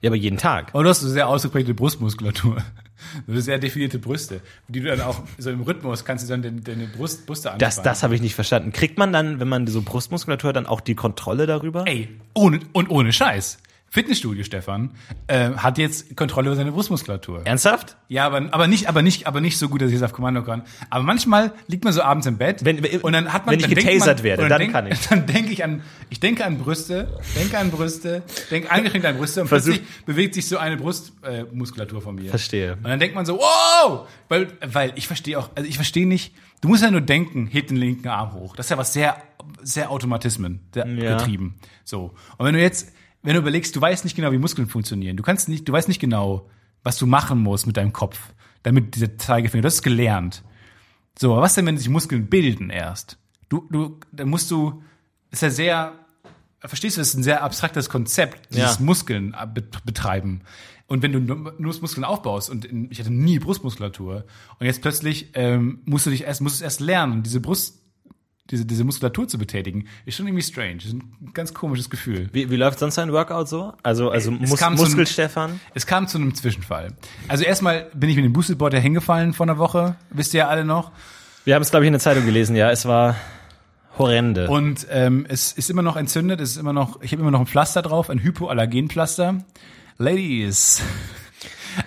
[0.03, 0.71] Ja, aber jeden Tag.
[0.73, 2.57] Aber du hast eine sehr ausgeprägte Brustmuskulatur.
[3.25, 6.41] Du hast sehr definierte Brüste, die du dann auch so im Rhythmus kannst du dann
[6.41, 7.75] deine, deine Brust, Brüste anspannen.
[7.75, 8.73] Das, das habe ich nicht verstanden.
[8.73, 11.85] Kriegt man dann, wenn man so Brustmuskulatur hat, dann auch die Kontrolle darüber?
[11.87, 13.59] Ey, ohne, und ohne Scheiß.
[13.93, 14.89] Fitnessstudio Stefan
[15.27, 17.43] äh, hat jetzt Kontrolle über seine Brustmuskulatur.
[17.45, 17.95] Ernsthaft?
[18.07, 20.41] Ja, aber, aber nicht, aber nicht, aber nicht so gut, dass ich es auf Kommando
[20.41, 20.63] kann.
[20.89, 23.75] Aber manchmal liegt man so abends im Bett Wenn- und dann hat man, wenn ich
[23.75, 24.99] getasert man, werde, dann denk, kann ich.
[25.09, 29.41] Dann denke ich an, ich denke an Brüste, denke an Brüste, denke eingeschränkt an Brüste
[29.41, 32.31] und Versuch- plötzlich bewegt sich so eine Brustmuskulatur äh, von mir.
[32.31, 32.73] Verstehe.
[32.77, 36.33] Und dann denkt man so, wow, weil, weil ich verstehe auch, also ich verstehe nicht.
[36.61, 38.55] Du musst ja nur denken, hebt den linken Arm hoch.
[38.55, 39.17] Das ist ja was sehr,
[39.61, 41.15] sehr Automatismen der, Ja.
[41.17, 41.55] getrieben.
[41.83, 42.15] So.
[42.37, 42.91] Und wenn du jetzt,
[43.23, 45.17] wenn du überlegst, du weißt nicht genau, wie Muskeln funktionieren.
[45.17, 46.49] Du kannst nicht, du weißt nicht genau,
[46.83, 48.19] was du machen musst mit deinem Kopf,
[48.63, 50.43] damit dieser Zeigefinger, du hast es gelernt.
[51.17, 53.17] So, aber was denn, wenn sich Muskeln bilden erst?
[53.49, 54.83] Du, du, dann musst du,
[55.31, 55.93] ist ja sehr,
[56.59, 58.83] verstehst du, das ist ein sehr abstraktes Konzept, dieses Ja.
[58.85, 60.41] Muskeln äh, bet- betreiben.
[60.87, 64.25] Und wenn du nur Muskeln aufbaust und ich hatte nie Brustmuskulatur
[64.59, 67.81] und jetzt plötzlich ähm, musst du dich erst, musst du es erst lernen, diese Brust,
[68.49, 70.77] diese, diese Muskulatur zu betätigen, ist schon irgendwie strange.
[70.77, 72.29] Ist ein ganz komisches Gefühl.
[72.33, 73.73] Wie, wie läuft sonst dein Workout so?
[73.83, 75.59] Also, also Es Mus Muskel-Stefan?
[75.73, 76.93] Es kam zu einem Zwischenfall.
[77.27, 80.65] Also erstmal bin ich mit dem Boosted-Board hingefallen vor einer Woche, wisst ihr ja alle
[80.65, 80.91] noch.
[81.45, 82.69] Wir haben es, glaube ich, in der Zeitung gelesen, ja.
[82.69, 83.15] Es war
[83.97, 84.49] horrende.
[84.49, 87.41] Und ähm, es ist immer noch entzündet, es ist immer noch, ich habe immer noch
[87.41, 89.43] ein Pflaster drauf, ein Hypoallergenpflaster.
[89.97, 90.81] Ladies,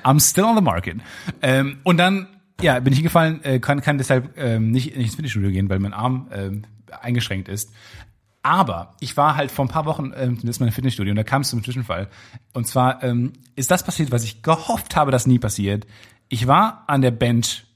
[0.05, 0.99] I'm still on the market.
[1.43, 2.29] Ähm, und dann,
[2.61, 5.79] ja, bin ich hingefallen, äh, kann, kann deshalb ähm, nicht, nicht ins Fitnessstudio gehen, weil
[5.79, 7.73] mein Arm ähm, eingeschränkt ist.
[8.43, 11.25] Aber ich war halt vor ein paar Wochen ähm, das ist mein Fitnessstudio und da
[11.25, 12.09] kam es zum Zwischenfall.
[12.53, 15.87] Und zwar ähm, ist das passiert, was ich gehofft habe, dass nie passiert.
[16.29, 17.67] Ich war an der Bench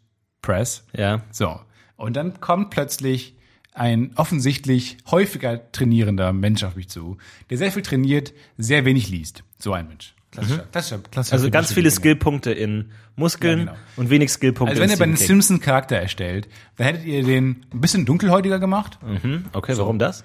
[0.43, 1.23] Press ja.
[1.31, 1.61] so.
[1.97, 3.37] Und dann kommt plötzlich
[3.73, 7.19] ein offensichtlich häufiger trainierender Mensch auf mich zu,
[7.51, 9.45] der sehr viel trainiert, sehr wenig liest.
[9.59, 10.15] So ein Mensch.
[10.33, 11.91] Klassischer, klassischer, klassischer Also ganz viele.
[11.91, 13.77] Skillpunkte in Muskeln Ja, genau.
[13.97, 15.17] und wenig Skillpunkte Also wenn in ihr bei den.
[15.17, 18.99] Simpsons Charakter erstellt, dann hättet ihr den ein bisschen dunkelhäutiger gemacht.
[19.23, 20.23] Hm, Okay, warum das?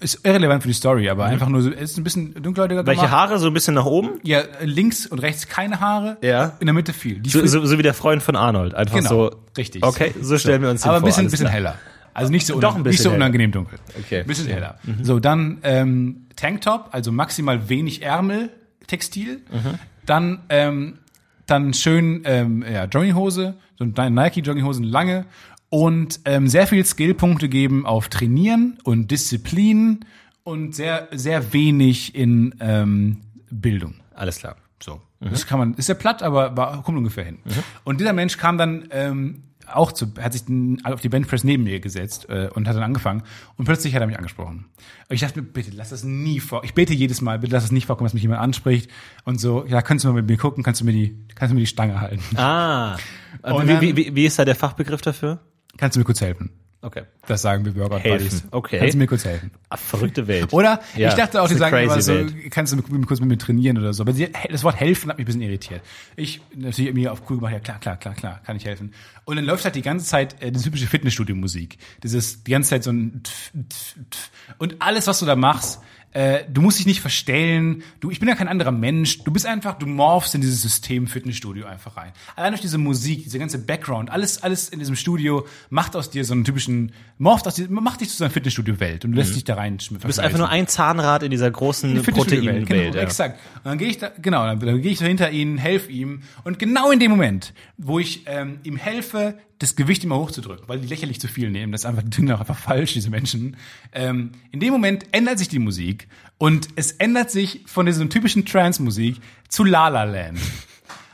[0.00, 2.86] Ist irrelevant für die Story, aber einfach nur so, es ist ein bisschen dunkelhäutiger Mhm.
[2.86, 3.16] Welche gemacht.
[3.16, 3.38] Haare?
[3.40, 4.20] So ein bisschen nach oben?
[4.22, 6.18] Ja, links und rechts keine Haare.
[6.22, 6.56] Ja.
[6.60, 7.18] In der Mitte viel.
[7.18, 8.74] Die So, so, so wie der Freund von Arnold.
[8.74, 9.36] Einfach Genau, so.
[9.56, 9.84] richtig.
[9.84, 11.08] Okay, so stellen wir uns den Aber ein vor.
[11.08, 11.52] bisschen, alles bisschen klar.
[11.54, 11.74] heller.
[12.14, 13.16] Also nicht so, Doch ein nicht bisschen so heller.
[13.16, 13.78] unangenehm dunkel.
[13.98, 14.20] Okay.
[14.20, 14.78] Ein bisschen heller.
[15.02, 18.50] So, dann ähm, Tanktop, also maximal wenig Ärmel,
[18.88, 19.42] Textil.
[19.50, 19.78] Mhm.
[20.04, 20.98] Dann ähm,
[21.46, 25.24] dann schön ähm, ja, Jogginghose, so Nike Jogginghosen lange
[25.70, 30.00] und ähm, sehr viel Skillpunkte geben auf Trainieren und Disziplin
[30.42, 33.18] und sehr sehr wenig in ähm,
[33.50, 33.94] Bildung.
[34.14, 34.56] Alles klar.
[34.82, 35.00] So.
[35.20, 37.38] Das kann man, ist ja platt, aber war, kommt ungefähr hin.
[37.82, 39.42] Und dieser Mensch kam dann ähm,
[39.72, 40.42] auch zu, hat sich
[40.84, 43.22] auf die Benchpress neben mir gesetzt äh, und hat dann angefangen.
[43.56, 44.66] Und plötzlich hat er mich angesprochen.
[45.08, 46.64] Und ich dachte mir, bitte, lass das nie vor.
[46.64, 48.90] Ich bete jedes Mal, bitte lass das nicht vorkommen, dass mich jemand anspricht.
[49.24, 51.54] Und so, ja, kannst du mal mit mir gucken, kannst du mir die, kannst du
[51.54, 52.22] mir die Stange halten.
[52.36, 52.96] Ah.
[53.42, 55.40] Und wie, dann- wie, wie, wie ist da der Fachbegriff dafür?
[55.76, 56.50] Kannst du mir kurz helfen?
[56.80, 57.02] Okay.
[57.26, 58.02] Das sagen wir Helfen.
[58.02, 58.44] Buddies.
[58.52, 58.78] Okay.
[58.78, 59.50] Kannst du mir kurz helfen?
[59.68, 60.52] Ah, verrückte Welt.
[60.52, 60.80] Oder?
[60.96, 62.52] Ja, ich dachte auch, die sagen immer so, Welt.
[62.52, 64.04] kannst du mit, kurz mit mir trainieren oder so.
[64.04, 65.82] Aber das Wort helfen hat mich ein bisschen irritiert.
[66.14, 68.94] Ich natürlich mir auf cool gemacht, ja klar, klar, klar, klar, kann ich helfen.
[69.24, 71.78] Und dann läuft halt die ganze Zeit äh, die typische Fitnessstudio-Musik.
[72.04, 74.30] Dieses, die ganze Zeit so ein Tf, Tf, Tf.
[74.58, 75.80] und alles, was du da machst,
[76.12, 77.82] äh, du musst dich nicht verstellen.
[78.00, 79.18] Du, ich bin ja kein anderer Mensch.
[79.24, 82.12] Du bist einfach, du morphst in dieses System Fitnessstudio einfach rein.
[82.34, 86.24] Allein durch diese Musik, diese ganze Background, alles, alles in diesem Studio macht aus dir
[86.24, 89.36] so einen typischen, morpht aus dir, macht dich zu so einer Fitnessstudio-Welt und du lässt
[89.36, 89.78] dich da rein.
[89.78, 92.92] Du bist einfach nur ein Zahnrad in dieser großen Fitnessstudio-Welt, Proteinwelt.
[92.92, 93.02] Genau, ja.
[93.02, 93.38] exakt.
[93.56, 96.58] Und dann gehe ich da, genau, dann, dann gehe ich hinter ihn, helfe ihm und
[96.58, 100.86] genau in dem Moment, wo ich ähm, ihm helfe, das Gewicht immer hochzudrücken, weil die
[100.86, 103.56] lächerlich zu viel nehmen, das ist einfach, auch einfach falsch, diese Menschen.
[103.92, 108.44] Ähm, in dem Moment ändert sich die Musik und es ändert sich von dieser typischen
[108.44, 109.16] Trance-Musik
[109.48, 110.38] zu La La Land.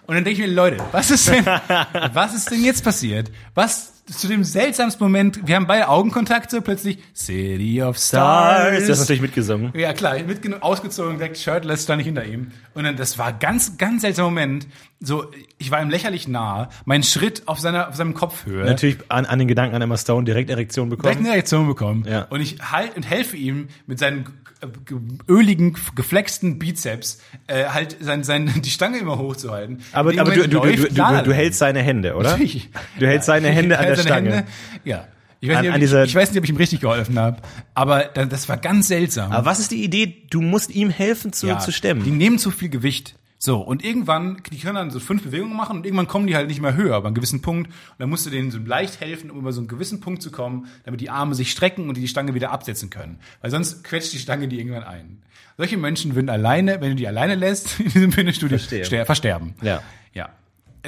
[0.06, 1.46] Und dann denke ich mir, Leute, was ist denn,
[2.12, 3.30] was ist denn jetzt passiert?
[3.54, 8.84] Was zu dem seltsamsten Moment, wir haben beide Augenkontakt so plötzlich, City of Stars.
[8.84, 9.72] Du hast natürlich mitgesungen.
[9.74, 12.52] Ja, klar, mitgenommen, ausgezogen, direkt shirtless, stand ich hinter ihm.
[12.74, 14.66] Und dann, das war ganz, ganz seltsamer Moment.
[15.00, 15.26] So,
[15.58, 18.64] ich war ihm lächerlich nah, mein Schritt auf seiner, auf seinem Kopfhöhe.
[18.64, 21.24] Natürlich an, an den Gedanken an Emma Stone direkt Erektion Direkt bekommen.
[21.26, 22.04] eine Reaktion bekommen.
[22.08, 22.22] Ja.
[22.30, 24.24] Und ich halt und helfe ihm mit seinen
[24.62, 29.80] äh, ge- öligen, geflexten Bizeps, äh, halt sein, sein, die Stange immer hochzuhalten.
[29.92, 32.30] Aber, aber du, du, läuft du, du, du hältst seine Hände, oder?
[32.32, 32.70] Natürlich.
[32.98, 34.30] Du hältst seine Hände an der Stange.
[34.36, 34.48] Hände.
[34.84, 35.06] Ja.
[35.40, 37.18] Ich weiß, An- nicht, ob an ich, ich weiß nicht, ob ich ihm richtig geholfen
[37.18, 37.42] habe,
[37.74, 39.32] aber da- das war ganz seltsam.
[39.32, 40.22] Aber was ist die Idee?
[40.30, 42.16] Du musst ihm helfen zu, Ja, zu Die stemmen.
[42.16, 43.16] nehmen zu viel Gewicht.
[43.44, 46.48] So, und irgendwann, die können dann so fünf Bewegungen machen und irgendwann kommen die halt
[46.48, 47.68] nicht mehr höher, aber einen gewissen Punkt.
[47.68, 50.30] Und dann musst du denen so leicht helfen, um über so einen gewissen Punkt zu
[50.30, 53.18] kommen, damit die Arme sich strecken und die die Stange wieder absetzen können.
[53.42, 55.22] Weil sonst quetscht die Stange die irgendwann ein.
[55.58, 58.56] Solche Menschen würden alleine, wenn du die alleine lässt, in diesem Fitnessstudio,
[59.04, 59.52] versterben.
[59.60, 59.82] Ja.
[60.14, 60.30] Ja.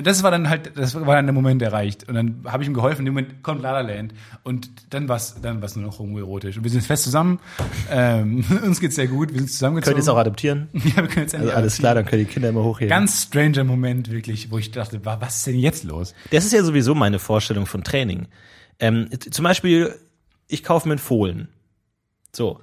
[0.03, 2.07] Das war dann halt, das war dann der Moment erreicht.
[2.09, 4.13] Und dann habe ich ihm geholfen, in dem Moment kommt La La Land.
[4.43, 6.59] Und dann war's dann war's nur noch homoerotisch.
[6.59, 7.41] Und wir sind fest zusammen.
[7.91, 9.31] Ähm, uns geht's sehr gut.
[9.33, 9.95] Wir sind zusammengezogen.
[9.95, 10.69] Könnt ihr es auch adoptieren?
[10.75, 12.91] Ja, wir können jetzt endlich Also alles klar, dann können die Kinder immer hochheben.
[12.91, 16.15] Ganz stranger Moment, wirklich, wo ich dachte, wa- was ist denn jetzt los?
[16.31, 18.27] Das ist ja sowieso meine Vorstellung von Training.
[18.79, 19.95] Ähm, zum Beispiel,
[20.49, 21.49] ich kaufe mir einen Fohlen.
[22.35, 22.61] So.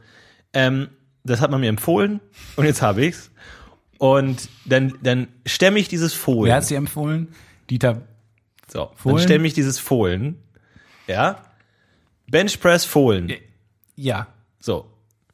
[0.53, 0.89] Ähm,
[1.23, 2.19] das hat man mir empfohlen
[2.57, 3.31] und jetzt habe ich's.
[3.99, 6.49] Und dann, dann stemme ich dieses Fohlen.
[6.49, 7.29] Wer hat sie empfohlen?
[7.69, 8.01] Dieter.
[8.67, 9.17] So, Fohlen?
[9.17, 10.37] dann stemme ich dieses Fohlen.
[11.07, 11.41] Ja.
[12.27, 13.33] Benchpress Fohlen.
[13.95, 14.27] Ja.
[14.59, 14.87] So.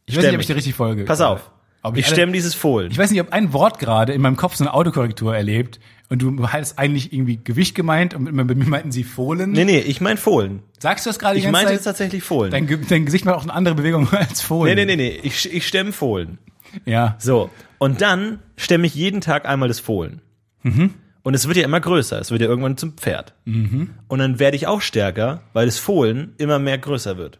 [0.05, 1.05] Ich weiß nicht, ob ich die richtig folge.
[1.05, 1.51] Pass auf.
[1.81, 2.91] Ob ich alle- stemme dieses Fohlen.
[2.91, 6.21] Ich weiß nicht, ob ein Wort gerade in meinem Kopf so eine Autokorrektur erlebt und
[6.21, 9.51] du hast eigentlich irgendwie Gewicht gemeint und bei mir meinten sie Fohlen.
[9.51, 10.61] Nee, nee, ich mein Fohlen.
[10.79, 12.51] Sagst du das gerade Ich meinte jetzt tatsächlich Fohlen.
[12.51, 14.75] Dein, dein Gesicht macht auch eine andere Bewegung als Fohlen.
[14.75, 15.19] nee, nee, nee, nee.
[15.23, 16.37] Ich, ich stemme Fohlen.
[16.85, 17.15] Ja.
[17.19, 17.49] So.
[17.77, 20.21] Und dann stemme ich jeden Tag einmal das Fohlen.
[20.63, 20.93] Mhm.
[21.21, 22.19] Und es wird ja immer größer.
[22.19, 23.33] Es wird ja irgendwann zum Pferd.
[23.45, 23.91] Mhm.
[24.07, 27.39] Und dann werde ich auch stärker, weil das Fohlen immer mehr größer wird.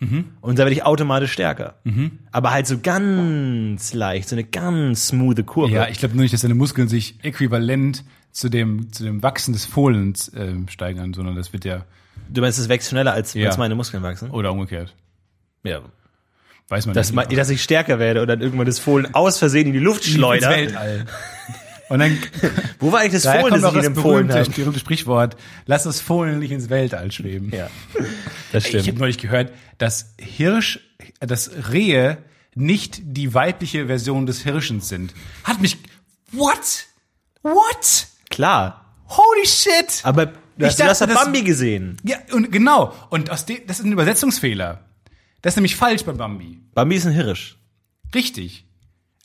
[0.00, 0.24] Mhm.
[0.40, 1.76] Und dann werde ich automatisch stärker.
[2.32, 5.72] Aber halt so ganz leicht, so eine ganz smooth Kurve.
[5.72, 9.52] Ja, ich glaube nur nicht, dass deine Muskeln sich äquivalent zu dem, zu dem Wachsen
[9.52, 11.84] des Fohlens ähm, steigern, sondern das wird ja,
[12.28, 13.46] du meinst, es wächst schneller, als, Ja.
[13.48, 14.30] als meine Muskeln wachsen?
[14.30, 14.94] oder umgekehrt.
[15.62, 15.82] Ja.
[16.68, 17.16] Weiß man Dass, nicht.
[17.16, 20.04] ma- dass ich stärker werde und dann irgendwann das Fohlen aus Versehen in die Luft
[20.06, 20.50] ins schleudert.
[20.50, 21.04] Weltall.
[21.88, 22.16] Und dann
[22.78, 24.50] Wo war eigentlich das Fohlen, kommt das auch ich das berühmte, habe?
[24.50, 27.50] berühmte Sprichwort, lass das Fohlen nicht ins Weltall schweben.
[27.54, 27.68] Ja,
[28.52, 28.86] das Ich stimmt.
[28.88, 30.80] habe neulich gehört, dass Hirsch,
[31.20, 32.18] dass Rehe
[32.54, 35.12] nicht die weibliche Version des Hirschens sind.
[35.44, 35.78] Hat mich,
[36.32, 36.86] what?
[37.42, 38.06] What?
[38.30, 38.94] Klar.
[39.08, 40.00] Holy shit!
[40.04, 41.98] Aber du Ich hast, du hast dachte, das- Bambi gesehen.
[42.04, 42.94] Ja, und genau.
[43.10, 44.80] Und aus dem, das ist ein Übersetzungsfehler.
[45.42, 46.60] Das ist nämlich falsch bei Bambi.
[46.74, 47.58] Bambi ist ein Hirsch.
[48.14, 48.66] Richtig.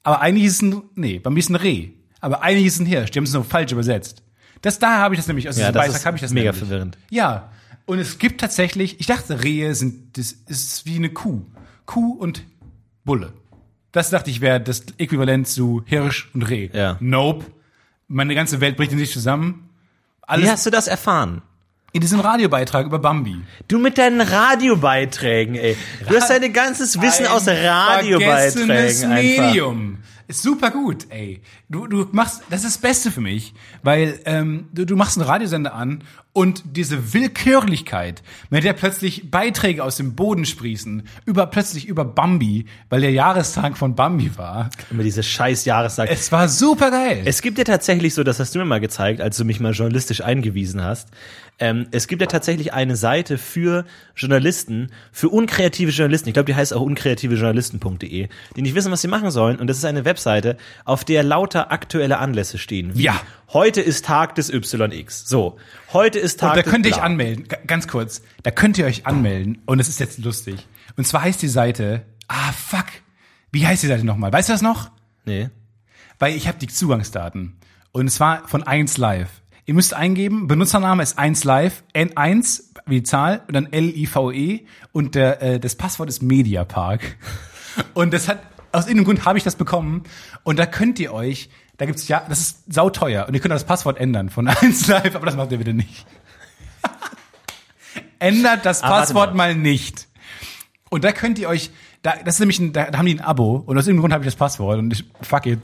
[0.03, 1.89] Aber eigentlich ist es ein, nee, Bambi ist ein Reh.
[2.19, 3.11] Aber eigentlich ist es ein Hirsch.
[3.11, 4.23] Die haben es nur falsch übersetzt.
[4.61, 6.59] Das, daher habe ich das nämlich, aus Ja, diesem Beitrag habe ich das mega nämlich.
[6.59, 6.97] verwirrend.
[7.11, 7.51] Ja.
[7.85, 11.45] Und es gibt tatsächlich, ich dachte, Rehe sind, das ist wie eine Kuh.
[11.85, 12.43] Kuh und
[13.05, 13.33] Bulle.
[13.91, 16.69] Das dachte ich wäre das Äquivalent zu Hirsch und Reh.
[16.73, 16.97] Ja.
[16.99, 17.45] Nope.
[18.07, 19.69] Meine ganze Welt bricht in sich zusammen.
[20.19, 21.41] Wie Alles hast du das erfahren?
[21.93, 23.41] In diesem Radiobeitrag über Bambi.
[23.67, 25.77] Du mit deinen Radiobeiträgen, ey.
[26.07, 29.45] Du hast dein ganzes Wissen aus vergessenes Radiobeiträgen einfach.
[29.45, 29.97] Medium.
[30.29, 31.41] Ist super gut, ey.
[31.69, 35.25] Du, du machst, das ist das Beste für mich, weil ähm, du, du machst einen
[35.25, 41.87] Radiosender an und diese Willkürlichkeit, mit der plötzlich Beiträge aus dem Boden sprießen, über plötzlich
[41.87, 44.69] über Bambi, weil der Jahrestag von Bambi war.
[44.91, 46.09] Immer diese scheiß Jahrestag.
[46.11, 47.21] Es war super geil.
[47.23, 49.71] Es gibt ja tatsächlich so, das hast du mir mal gezeigt, als du mich mal
[49.71, 51.07] journalistisch eingewiesen hast.
[51.59, 56.29] Ähm, es gibt ja tatsächlich eine Seite für Journalisten, für unkreative Journalisten.
[56.29, 59.57] Ich glaube, die heißt auch unkreativejournalisten.de, die nicht wissen, was sie machen sollen.
[59.57, 62.95] Und das ist eine Webseite, auf der lauter aktuelle Anlässe stehen.
[62.95, 63.19] Wie, Ja.
[63.53, 65.27] Heute ist Tag des YX.
[65.27, 65.57] So.
[65.93, 69.05] Heute ist Tag Und da könnt ihr euch anmelden, ganz kurz, da könnt ihr euch
[69.05, 70.67] anmelden und es ist jetzt lustig.
[70.95, 72.85] Und zwar heißt die Seite, ah fuck,
[73.51, 74.33] wie heißt die Seite nochmal?
[74.33, 74.91] Weißt du das noch?
[75.25, 75.49] Nee.
[76.19, 77.57] Weil ich habe die Zugangsdaten
[77.93, 79.29] und es war von 1 Live.
[79.67, 84.61] Ihr müsst eingeben, Benutzername ist 1 Live, N1 wie die Zahl und dann L-I-V-E
[84.93, 87.01] und der, äh, das Passwort ist Mediapark.
[87.93, 88.39] Und das hat,
[88.71, 90.01] aus irgendeinem Grund habe ich das bekommen
[90.43, 93.65] und da könnt ihr euch, da gibt's ja, das ist sauteuer und ihr könnt das
[93.65, 96.07] Passwort ändern von 1 Live, aber das macht ihr bitte nicht.
[98.19, 99.53] Ändert das Ah, Passwort mal.
[99.53, 100.07] mal nicht.
[100.89, 101.69] Und da könnt ihr euch,
[102.01, 104.13] da, das ist nämlich ein, da, da haben die ein Abo und aus irgendeinem Grund
[104.13, 105.59] habe ich das Passwort und ich, fuck it.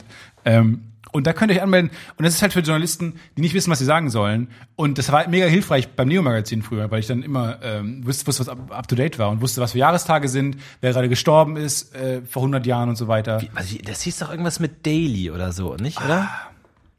[0.45, 0.83] Ähm,
[1.13, 3.71] und da könnt ihr euch anmelden und das ist halt für Journalisten, die nicht wissen,
[3.71, 4.49] was sie sagen sollen.
[4.75, 8.41] Und das war mega hilfreich beim Neo-Magazin früher, weil ich dann immer ähm, wusste, wusste,
[8.41, 11.55] was up, up to date war und wusste, was für Jahrestage sind, wer gerade gestorben
[11.55, 13.41] ist äh, vor 100 Jahren und so weiter.
[13.55, 16.29] Also, das hieß doch irgendwas mit Daily oder so, nicht, oder?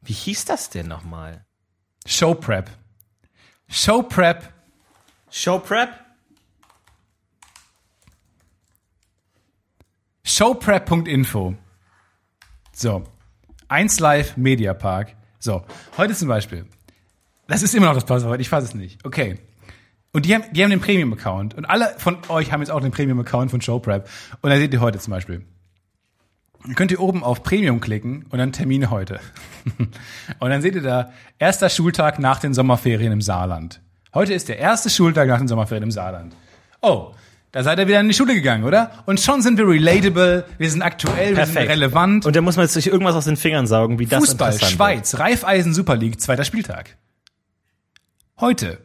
[0.03, 1.44] Wie hieß das denn nochmal?
[2.07, 2.70] Show Prep.
[3.68, 4.53] Show Prep.
[5.31, 6.05] Show Prep?
[10.24, 11.55] Showprep.info.
[12.72, 13.05] So.
[13.68, 15.16] 1 Live Mediapark.
[15.38, 15.62] So.
[15.96, 16.66] Heute zum Beispiel.
[17.46, 18.40] Das ist immer noch das Passwort.
[18.40, 19.05] Ich fasse es nicht.
[19.05, 19.38] Okay.
[20.12, 21.55] Und die haben, die haben den Premium-Account.
[21.55, 24.09] Und alle von euch haben jetzt auch den Premium-Account von Showprep.
[24.40, 25.44] Und da seht ihr heute zum Beispiel.
[26.64, 29.20] Dann könnt ihr oben auf Premium klicken und dann Termine heute.
[30.38, 33.83] und dann seht ihr da, erster Schultag nach den Sommerferien im Saarland.
[34.14, 36.35] Heute ist der erste Schultag nach den Sommerferien im Saarland.
[36.81, 37.12] Oh,
[37.54, 38.90] da seid ihr wieder in die Schule gegangen, oder?
[39.06, 42.26] Und schon sind wir relatable, wir sind aktuell, wir sind relevant.
[42.26, 45.20] Und da muss man jetzt sich irgendwas aus den Fingern saugen, wie das Fußball, Schweiz,
[45.20, 46.96] Raiffeisen Super League, zweiter Spieltag.
[48.40, 48.78] Heute,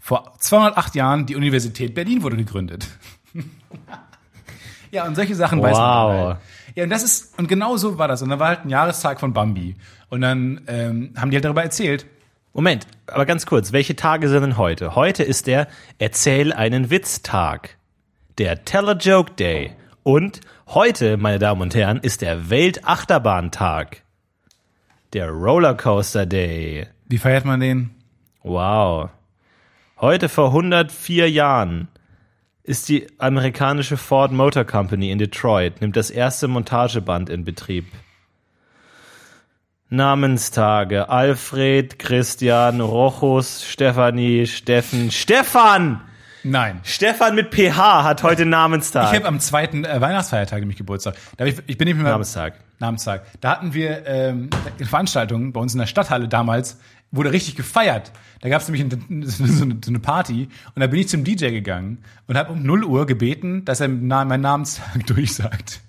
[0.00, 2.88] vor 208 Jahren, die Universität Berlin wurde gegründet.
[4.90, 6.08] ja, und solche Sachen weiß man.
[6.08, 6.36] Wow.
[6.74, 8.20] Ja, und das ist, und genau so war das.
[8.20, 9.76] Und da war halt ein Jahrestag von Bambi.
[10.08, 12.06] Und dann ähm, haben die halt darüber erzählt.
[12.52, 14.96] Moment, aber ganz kurz, welche Tage sind denn heute?
[14.96, 15.68] Heute ist der
[16.00, 17.78] Erzähl einen Witz-Tag,
[18.42, 19.70] der Tell a Joke Day
[20.02, 24.02] und heute, meine Damen und Herren, ist der Weltachterbahntag,
[25.12, 26.88] der Rollercoaster Day.
[27.06, 27.90] Wie feiert man den?
[28.42, 29.10] Wow.
[30.00, 31.86] Heute vor 104 Jahren
[32.64, 37.86] ist die amerikanische Ford Motor Company in Detroit, nimmt das erste Montageband in Betrieb.
[39.88, 41.08] Namenstage.
[41.08, 45.12] Alfred, Christian, Rochus, Stefanie, Steffen.
[45.12, 46.00] Stefan!
[46.44, 46.80] Nein.
[46.82, 49.12] Stefan mit PH hat heute Namenstag.
[49.12, 51.14] Ich habe am zweiten äh, Weihnachtsfeiertag nämlich Geburtstag.
[51.36, 52.54] Da ich, ich bin nämlich mal Namenstag.
[52.78, 53.24] Namenstag.
[53.40, 56.78] Da hatten wir ähm, eine Veranstaltung bei uns in der Stadthalle damals,
[57.12, 58.10] wurde richtig gefeiert.
[58.40, 61.22] Da gab es nämlich eine, so, eine, so eine Party und da bin ich zum
[61.22, 65.80] DJ gegangen und habe um 0 Uhr gebeten, dass er meinen Namenstag durchsagt.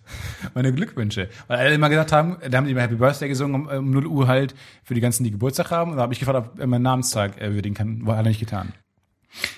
[0.53, 1.29] Meine Glückwünsche.
[1.47, 4.05] Weil alle immer gesagt haben, da haben die immer Happy Birthday gesungen um, um 0
[4.05, 5.91] Uhr halt für die ganzen, die Geburtstag haben.
[5.91, 8.05] Und da habe ich gefragt, ob er meinen Namenstag äh, würdigen kann.
[8.05, 8.73] War er nicht getan.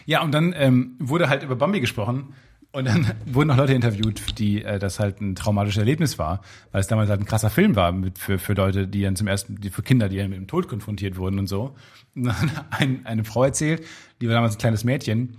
[0.06, 2.34] Ja, und dann ähm, wurde halt über Bambi gesprochen
[2.72, 6.82] und dann wurden auch Leute interviewt, die äh, das halt ein traumatisches Erlebnis war, weil
[6.82, 9.60] es damals halt ein krasser Film war mit, für, für Leute, die dann zum ersten,
[9.62, 11.76] die für Kinder, die dann mit dem Tod konfrontiert wurden und so.
[12.16, 13.86] Und dann ein, eine Frau erzählt,
[14.22, 15.38] die war damals ein kleines Mädchen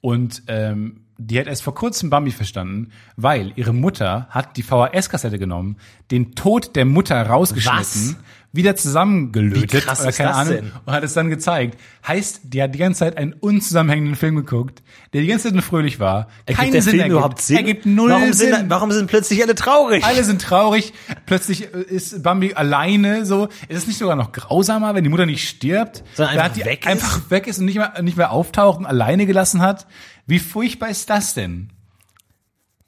[0.00, 5.38] und ähm, die hat erst vor kurzem Bambi verstanden, weil ihre Mutter hat die VHS-Kassette
[5.38, 5.76] genommen,
[6.12, 8.16] den Tod der Mutter rausgeschnitten, Was?
[8.58, 10.72] Wieder zusammengelötet Wie krass oder keine Ahnung denn?
[10.84, 11.80] und hat es dann gezeigt.
[12.06, 14.82] Heißt, die hat die ganze Zeit einen unzusammenhängenden Film geguckt,
[15.14, 16.28] der die ganze Zeit nur fröhlich war.
[16.44, 17.12] Ergibt der Film ergibt.
[17.12, 17.56] überhaupt Sinn?
[17.56, 18.54] Ergibt null warum Sinn.
[18.54, 20.04] Sind, warum sind plötzlich alle traurig?
[20.04, 20.92] alle sind traurig.
[21.24, 23.24] Plötzlich äh, ist Bambi alleine.
[23.24, 26.66] So ist es nicht sogar noch grausamer, wenn die Mutter nicht stirbt, Sondern einfach die
[26.66, 26.86] weg ist?
[26.90, 29.86] einfach weg ist und nicht mehr nicht mehr auftauchen, alleine gelassen hat.
[30.26, 31.70] Wie furchtbar ist das denn?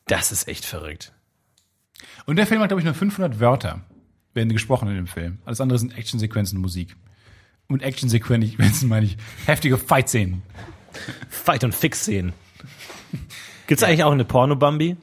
[0.06, 1.12] Das ist echt verrückt.
[2.26, 3.80] Und der Film hat glaube ich nur 500 Wörter
[4.34, 5.38] werden gesprochen in dem Film.
[5.44, 6.96] Alles andere sind Actionsequenzen und Musik.
[7.68, 9.16] Und Actionsequenzen meine ich
[9.46, 10.42] heftige Fight-Szenen.
[11.28, 12.32] Fight- und Fix-Szenen.
[13.66, 14.96] Gibt's eigentlich auch eine Porno-Bambi?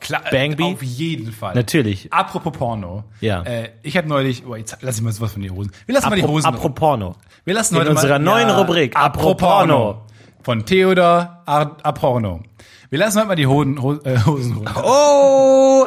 [0.00, 0.62] Klar, Bangby?
[0.62, 1.54] auf jeden Fall.
[1.54, 2.12] Natürlich.
[2.12, 3.02] Apropos Porno.
[3.20, 3.42] Ja.
[3.42, 5.72] Äh, ich habe neulich, oh, jetzt lass ich mal sowas von den Hosen.
[5.86, 6.46] Wir lassen mal die Apro- Hosen.
[6.46, 7.16] Apropos Porno.
[7.44, 10.06] wir lassen In heute unserer mal, neuen Rubrik, Apropos Porno.
[10.42, 12.42] von Theodor Aporno.
[12.90, 14.82] Wir lassen heute mal die Hoden, Ho äh, Hosen runter.
[14.82, 15.86] Oh,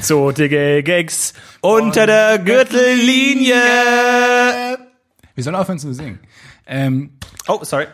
[0.00, 3.54] zotige Gags unter der Gürtellinie.
[5.34, 6.18] Wir sollen aufhören zu singen.
[6.66, 7.10] Ähm,
[7.46, 7.86] Oh, sorry.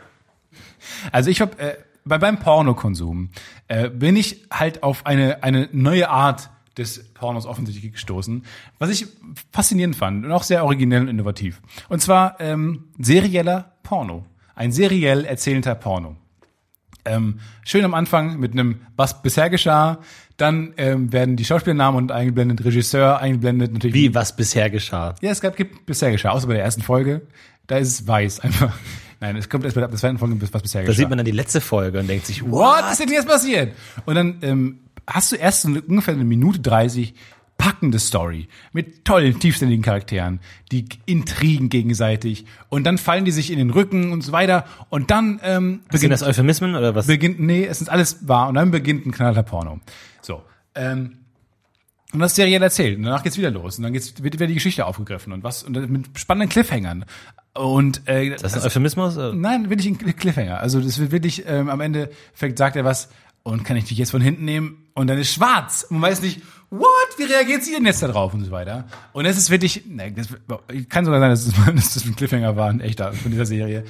[1.13, 1.75] Also ich habe äh,
[2.05, 3.31] bei beim Pornokonsum
[3.69, 8.45] äh, bin ich halt auf eine eine neue Art des Pornos offensichtlich gestoßen,
[8.79, 9.07] was ich
[9.53, 11.61] faszinierend fand und auch sehr originell und innovativ.
[11.91, 14.25] Und zwar ähm, serieller Porno,
[14.55, 16.17] ein seriell erzählender Porno.
[17.05, 19.99] Ähm, schön am Anfang mit einem was bisher geschah,
[20.37, 23.95] dann ähm, werden die Schauspielernamen und eingeblendet, Regisseur eingeblendet, natürlich.
[23.95, 25.15] Wie, was bisher geschah?
[25.21, 27.23] Ja, es gab gibt bisher geschah, außer bei der ersten Folge,
[27.67, 28.73] da ist es weiß einfach.
[29.21, 30.97] Nein, es kommt erst bei der zweiten Folge, was bisher Da geschah.
[30.97, 33.75] sieht man dann die letzte Folge und denkt sich, What ist denn jetzt passiert?
[34.07, 37.15] Und dann ähm, hast du erst so ungefähr eine Minute 30
[37.61, 40.41] packende Story mit tollen, tiefsinnigen Charakteren,
[40.73, 45.11] die intrigen gegenseitig und dann fallen die sich in den Rücken und so weiter und
[45.11, 47.07] dann ähm, Sind das Euphemismen oder was?
[47.07, 49.79] beginnt, nee, es ist alles wahr und dann beginnt ein knallharter Porno.
[50.23, 50.43] So,
[50.75, 51.19] ähm,
[52.13, 54.47] und das ist seriell erzählt und danach geht's wieder los und dann geht's, wird wieder
[54.47, 57.05] die Geschichte aufgegriffen und was und mit spannenden Cliffhangern
[57.55, 59.17] und äh, Das ist ein Euphemismus?
[59.19, 59.35] oder?
[59.35, 60.61] Nein, wirklich ein Cliffhanger.
[60.61, 62.11] Also das wird wirklich, ähm, am Ende
[62.55, 63.11] sagt er was
[63.43, 65.87] und kann ich dich jetzt von hinten nehmen und dann ist schwarz.
[65.89, 66.41] Und man weiß nicht,
[66.71, 68.87] what, wie reagiert sie denn jetzt da drauf und so weiter.
[69.13, 70.29] Und es ist wirklich, ne, das
[70.89, 73.85] kann sogar sein, dass es dass das ein Cliffhanger war, ein echter von dieser Serie.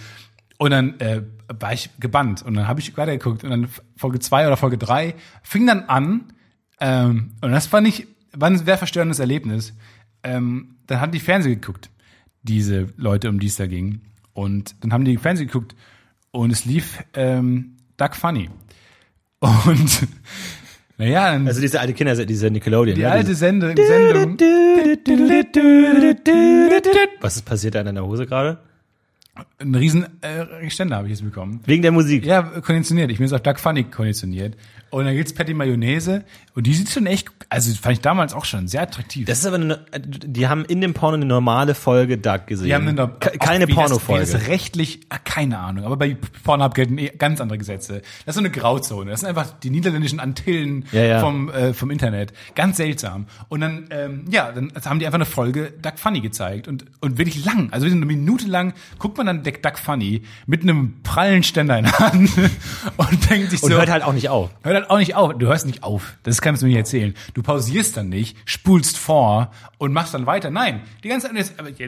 [0.59, 4.47] Und dann äh, war ich gebannt und dann habe ich weitergeguckt und dann Folge zwei
[4.47, 6.33] oder Folge drei fing dann an
[6.81, 9.75] ähm, und das fand ich, war ein sehr verstörendes Erlebnis.
[10.23, 11.91] Ähm, dann haben die Fernsehen geguckt,
[12.43, 14.01] diese Leute, um die es da ging.
[14.33, 15.77] Und dann haben die Fernsehen geguckt
[16.31, 18.49] und es lief ähm, Duck Funny.
[19.41, 20.07] Und
[21.01, 22.95] naja, Also diese alte Kinder, diese Nickelodeon.
[22.95, 23.11] die ne?
[23.11, 24.37] alte Sende, Sendung.
[27.23, 28.59] Was ist passiert da in deiner Hose gerade?
[29.59, 31.61] Einen riesen äh, Ständer habe ich jetzt bekommen.
[31.65, 32.27] Wegen der Musik.
[32.27, 33.11] Ja, konditioniert.
[33.11, 34.57] Ich bin jetzt auf Duck Funny konditioniert.
[34.91, 36.25] Und dann gibt's Patty Mayonnaise.
[36.55, 39.25] Und die sieht schon echt, also fand ich damals auch schon sehr attraktiv.
[39.27, 42.67] Das ist aber eine, die haben in dem Porno eine normale Folge Duck gesehen.
[42.67, 44.27] Die haben eine, Ke- keine das- Pornofolge.
[44.29, 48.03] Wie das rechtlich, ah, keine Ahnung, aber bei Pornhub gelten eh ganz andere Gesetze.
[48.27, 49.13] Das ist so eine Grauzone.
[49.13, 51.21] Das sind einfach die niederländischen Antillen Ja, ja.
[51.21, 52.33] vom äh, vom Internet.
[52.57, 53.27] Ganz seltsam.
[53.49, 57.17] Und dann ähm, ja, dann haben die einfach eine Folge Duck Funny gezeigt und und
[57.17, 61.45] wirklich lang, also wirklich eine Minute lang guckt man dann Duck Funny mit einem prallen
[61.45, 62.31] Ständer in der Hand
[62.97, 64.51] und denkt sich Und so hört halt auch nicht auf.
[64.65, 65.37] Hört halt auch nicht auf.
[65.39, 66.15] Du hörst nicht auf.
[66.23, 67.15] Das kannst du mir nicht erzählen.
[67.35, 70.51] Du pausierst dann nicht, spulst vor und machst dann weiter.
[70.51, 71.37] Nein, die ganze Zeit,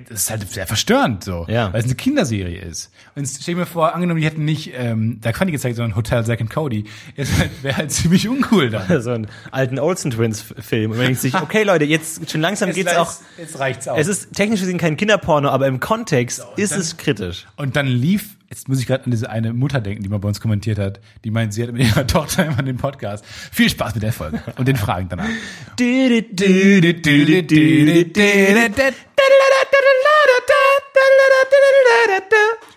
[0.09, 1.47] das, ist halt sehr verstörend so.
[1.49, 1.73] Ja.
[1.73, 2.91] Weil es eine Kinderserie ist.
[3.15, 5.97] Und jetzt stell dir mir vor, angenommen, die hätten nicht ähm, da Quanti gezeigt, sondern
[5.97, 6.85] Hotel Zack and Cody.
[7.17, 7.29] Das
[7.63, 8.83] wäre halt ziemlich uncool dann.
[9.03, 10.93] So einen alten Olsen Twins Film.
[10.93, 13.13] Und man denkt sich, okay Leute, jetzt schon langsam geht's auch.
[13.37, 13.97] Jetzt reicht's auch.
[13.97, 17.47] Es ist technisch gesehen kein Kinderporno, aber im Kontext ist dann- es kritisch.
[17.57, 20.29] und dann lief, jetzt muss ich gerade an diese eine Mutter denken, die mal bei
[20.29, 23.25] uns kommentiert hat, die meint, sie hat mit ihrer Tochter immer den Podcast.
[23.25, 25.25] Viel Spaß mit der Folge und den Fragen danach.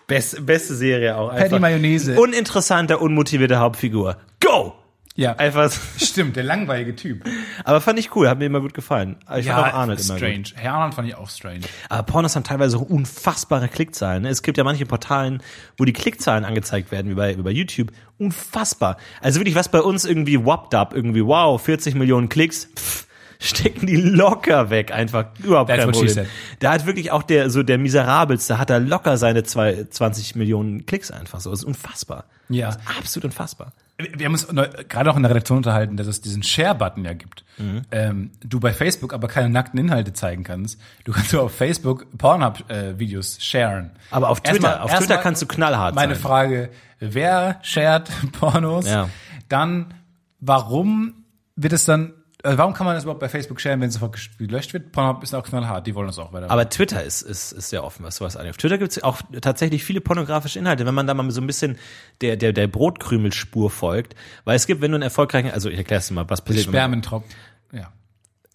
[0.07, 1.29] Best, beste Serie auch.
[1.31, 1.59] Patty Einfach.
[1.59, 2.19] Mayonnaise.
[2.19, 4.17] Uninteressanter, unmotivierter Hauptfigur.
[4.39, 4.75] Go!
[5.17, 5.71] Ja, Einfach.
[5.97, 7.23] stimmt, der langweilige Typ.
[7.63, 9.15] Aber fand ich cool, hat mir immer gut gefallen.
[9.37, 10.37] Ich fand auch Arnold immer strange.
[10.39, 10.53] gut.
[10.57, 11.61] Herr Arnold fand ich auch strange.
[11.87, 14.23] Aber Pornos haben teilweise auch unfassbare Klickzahlen.
[14.23, 14.29] ne?
[14.29, 15.41] Es gibt ja manche Portalen,
[15.77, 17.91] wo die Klickzahlen angezeigt werden, wie bei, wie bei YouTube.
[18.17, 18.97] Unfassbar.
[19.21, 23.07] Also wirklich, was bei uns irgendwie WAPDAP, irgendwie, wow, 40 Millionen Klicks, pff,
[23.39, 26.25] stecken die locker weg, einfach überhaupt That's kein Problem.
[26.59, 30.85] Da hat wirklich auch der, so der Miserabelste, hat da locker seine zwei, 20 Millionen
[30.85, 31.49] Klicks einfach so.
[31.51, 32.25] Das ist unfassbar.
[32.49, 32.67] Ja.
[32.67, 33.71] Das ist absolut unfassbar.
[33.97, 34.45] Wir haben uns
[34.89, 37.45] gerade auch in der Redaktion unterhalten, dass es diesen Share-Button ja gibt.
[37.57, 37.81] Mhm.
[37.91, 40.79] Ähm, du bei Facebook aber keine nackten Inhalte zeigen kannst.
[41.05, 43.91] Du kannst nur auf Facebook Pornhub-Videos sharen.
[44.11, 46.21] Aber auf Twitter, Erstmal- auf erstmal Twitter kannst du knallhart Meine sein.
[46.23, 46.69] Frage,
[46.99, 48.85] wer shared Pornos?
[48.85, 49.09] Ja.
[49.47, 49.93] Dann,
[50.41, 51.13] warum
[51.55, 52.11] wird es dann,
[52.45, 54.91] äh, warum kann man das überhaupt bei Facebook sharen, wenn es sofort gelöscht wird?
[54.91, 56.49] Pornhub ist auch knallhart, die wollen das auch weiter.
[56.51, 58.51] Aber Twitter ist, ist, ist sehr offen, was sowas angeht.
[58.51, 61.47] Auf Twitter gibt es auch tatsächlich viele pornografische Inhalte, wenn man da mal so ein
[61.47, 61.77] bisschen
[62.21, 64.15] der, der, der Brotkrümelspur folgt.
[64.45, 66.65] Weil es gibt, wenn du einen erfolgreichen, also ich erkläre es dir mal, was passiert,
[66.65, 67.25] Spermentropf.
[67.71, 67.91] Ja.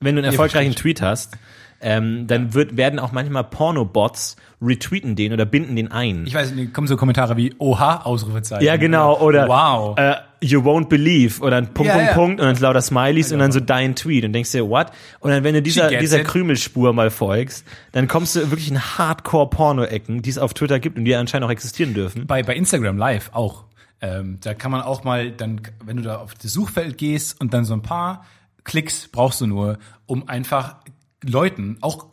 [0.01, 1.37] wenn du einen erfolgreichen Tweet hast,
[1.81, 6.27] ähm, dann wird, werden auch manchmal Pornobots retweeten den oder binden den ein.
[6.27, 8.65] Ich weiß kommen so Kommentare wie Oha, Ausrufezeichen.
[8.65, 9.99] ja, genau, oder Wow.
[9.99, 12.15] äh, you won't believe oder ein Punkt, Ja, Punkt, ja.
[12.15, 14.89] Punkt und dann lauter Smileys und dann so dein Tweet und denkst dir, what?
[15.21, 16.27] Und dann, wenn du dieser, dieser it.
[16.27, 21.05] Krümelspur mal folgst, dann kommst du wirklich in Hardcore-Porno-Ecken, die es auf Twitter gibt und
[21.05, 22.27] die anscheinend auch existieren dürfen.
[22.27, 23.65] bei, bei Instagram Live auch.
[24.01, 27.53] Ähm, da kann man auch mal dann, wenn du da auf das Suchfeld gehst und
[27.53, 28.25] dann so ein paar
[28.65, 30.77] Klicks brauchst du nur, um einfach
[31.23, 32.07] Leuten, auch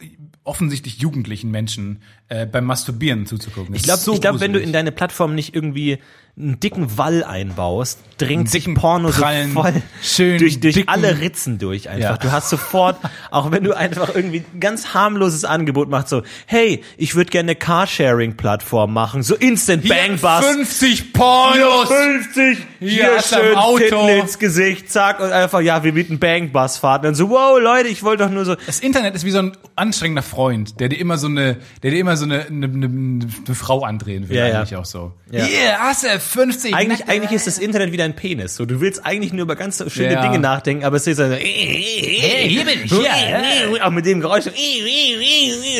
[0.43, 3.73] offensichtlich jugendlichen Menschen äh, beim Masturbieren zuzugucken.
[3.75, 5.99] Ich glaube, ich glaub, wenn du in deine Plattform nicht irgendwie
[6.39, 9.73] einen dicken Wall einbaust, dringt sich Porno so prallen, voll
[10.03, 12.11] schön durch, durch dicken- alle Ritzen durch einfach.
[12.11, 12.17] Ja.
[12.17, 12.97] Du hast sofort,
[13.31, 17.47] auch wenn du einfach irgendwie ein ganz harmloses Angebot machst, so, hey, ich würde gerne
[17.51, 20.45] eine Carsharing-Plattform machen, so Instant Bang Bus.
[20.45, 21.87] 50 Pornos!
[21.89, 23.77] 50, Hier am schön Auto.
[23.79, 27.07] Titten ins Gesicht, zack, und einfach, ja, wir bieten Bang-Bus-Fahrten.
[27.07, 29.57] Und so, wow, Leute, ich wollte doch nur so, Das Internet ist wie so ein
[29.75, 33.55] anstrengender Freund, der dir immer so eine, der dir immer so eine, eine, eine, eine
[33.55, 34.57] Frau andrehen will, Ja, ja.
[34.59, 35.13] eigentlich auch so.
[35.31, 35.45] Ja.
[35.79, 38.55] Hast du 50 eigentlich, eigentlich ist das Internet wieder ein Penis.
[38.55, 40.21] So, du willst eigentlich nur über ganz schöne Ja.
[40.21, 44.45] Dinge nachdenken, aber es ist so, hey, hier bin ich, ja, Auch mit dem Geräusch,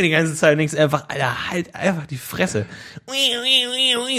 [0.02, 2.66] die ganze Zeit denkst du einfach, Alter, halt einfach die Fresse.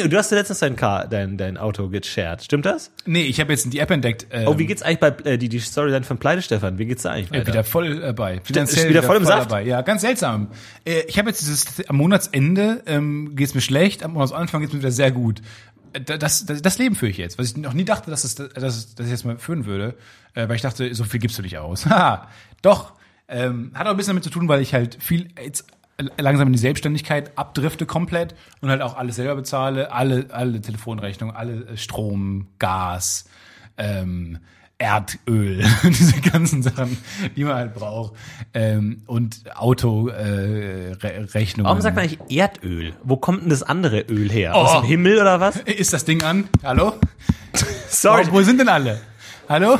[0.02, 2.90] Und du hast ja letztens dein Car, dein, dein Auto geshared, stimmt das?
[3.06, 4.26] Nee, ich habe jetzt die App entdeckt.
[4.30, 7.02] Ähm, Oh, wie geht's eigentlich bei, äh, die, die Storyline von Pleite Stefan, wie geht's
[7.02, 7.52] da eigentlich Ja, weiter?
[7.52, 8.40] wieder voll dabei.
[8.42, 9.50] Finanziell wieder voll im Saft?
[9.50, 9.62] dabei.
[9.64, 10.48] Ja, ganz seltsam.
[10.86, 14.80] Äh, ich habe jetzt dieses am Monatsende ähm, geht's mir schlecht, am Monatsanfang geht's mir
[14.80, 15.40] wieder sehr gut.
[15.92, 18.34] Äh, Das, das, das Leben führe ich jetzt, was ich noch nie dachte, dass, es,
[18.34, 19.94] dass, es- dass ich jetzt mal führen würde,
[20.34, 21.86] äh, weil ich dachte, so viel gibst du nicht aus.
[22.62, 22.94] Doch.
[23.30, 25.66] Ähm, hat auch ein bisschen damit zu tun, weil ich halt viel jetzt
[26.18, 31.36] langsam in die Selbstständigkeit abdrifte komplett und halt auch alles selber bezahle, alle alle Telefonrechnungen,
[31.36, 33.28] alle äh, Strom, Gas,
[33.76, 34.38] ähm,
[34.80, 36.96] Erdöl, diese ganzen Sachen,
[37.34, 38.14] die man halt braucht.
[38.54, 40.14] Ähm, und Autorechnungen.
[40.14, 41.64] Äh.
[41.64, 42.92] Warum sagt man eigentlich Erdöl?
[43.02, 44.54] Wo kommt denn das andere Öl her?
[44.54, 44.80] Aus Oh.
[44.80, 45.56] dem Himmel oder was?
[45.56, 46.48] Ist das Ding an?
[46.62, 46.94] Hallo?
[47.88, 48.26] Sorry.
[48.28, 49.00] Wo, wo sind denn alle?
[49.48, 49.78] Hallo?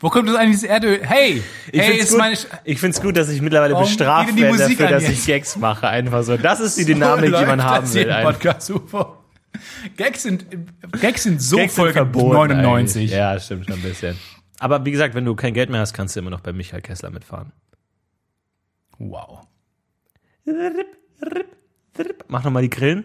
[0.00, 1.00] Wo kommt das eigentlich das Erdöl?
[1.02, 1.42] Hey!
[1.70, 2.36] Ich hey, ist gut, meine...
[2.64, 5.26] ich find's gut, dass ich mittlerweile Warum bestraft die werde dafür, dass ich jetzt?
[5.26, 5.88] Gags mache.
[5.88, 6.38] Einfach so.
[6.38, 8.14] Das ist die Dynamik, die läuft man haben das will.
[8.22, 9.18] Podcast super.
[9.96, 10.46] Gags sind,
[11.00, 13.02] Gags sind so Gags sind Folge verboten 99.
[13.02, 13.10] eigentlich.
[13.12, 14.16] Ja, stimmt schon ein bisschen.
[14.58, 16.82] Aber wie gesagt, wenn du kein Geld mehr hast, kannst du immer noch bei Michael
[16.82, 17.52] Kessler mitfahren.
[18.98, 19.46] Wow.
[22.28, 23.04] Mach nochmal die Grillen.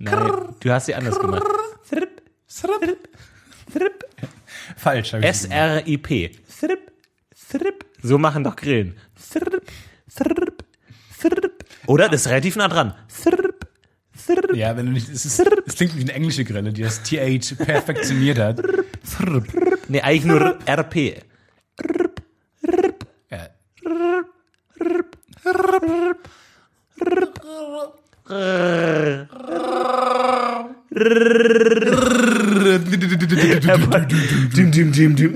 [0.00, 1.42] Nein, du hast sie anders gemacht.
[4.76, 5.12] Falsch.
[5.12, 5.52] hab ich gesagt.
[5.52, 6.30] S-R-I-P.
[6.60, 6.92] Thrip,
[7.50, 7.84] thrip.
[8.02, 8.96] So machen doch Grillen.
[9.16, 9.70] Thrip,
[10.14, 10.64] thrip,
[11.20, 11.64] thrip.
[11.86, 12.08] Oder?
[12.08, 12.94] Das ist relativ nah dran.
[13.22, 13.67] Thrip, thrip.
[14.54, 17.56] Ja, wenn du nicht, es, ist, es klingt wie eine englische Grille, die das TH
[17.58, 18.60] perfektioniert hat.
[19.88, 21.22] Nee, eigentlich nur RP.
[23.30, 23.48] Ja.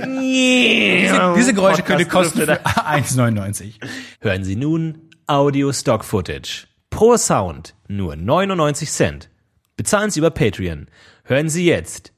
[0.02, 3.74] Diese, diese Geräusche könnt ihr kosten für Podcast- 1,99.
[4.20, 6.66] Hören Sie nun Audio Stock Footage.
[6.92, 9.30] Pro Sound nur 99 Cent.
[9.76, 10.88] Bezahlen Sie über Patreon.
[11.24, 12.12] Hören Sie jetzt.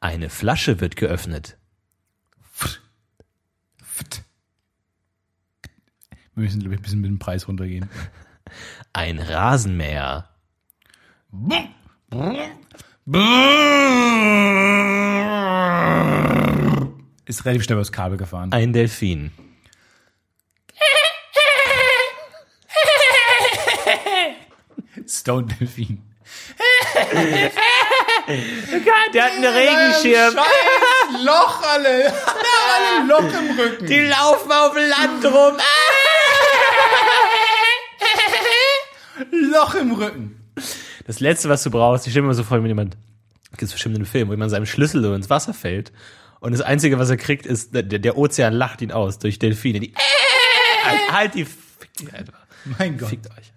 [0.00, 1.56] Eine Flasche wird geöffnet.
[6.34, 7.88] Wir müssen, glaube ich, ein bisschen mit dem Preis runtergehen.
[8.92, 10.28] Ein Rasenmäher.
[17.24, 18.52] Ist relativ schnell übers Kabel gefahren.
[18.52, 19.32] Ein Delfin.
[25.08, 26.02] Stone Delfin.
[29.14, 30.34] Der hat einen Regenschirm.
[30.34, 32.12] Scheiß Loch alle.
[32.12, 33.86] alle Loch im Rücken.
[33.86, 35.56] Die laufen auf dem Land rum.
[39.50, 40.52] Loch im Rücken.
[41.06, 42.96] Das letzte, was du brauchst, ich stelle mir so vor, wenn jemand,
[43.52, 45.90] gibt es bestimmt einen Film, wo jemand seinem Schlüssel so ins Wasser fällt
[46.40, 49.80] und das Einzige, was er kriegt, ist, der, der Ozean lacht ihn aus durch Delfine.
[49.80, 49.94] Die,
[50.84, 52.38] halt, halt die, fick die einfach.
[52.78, 53.08] Mein Gott.
[53.08, 53.52] Fickt euch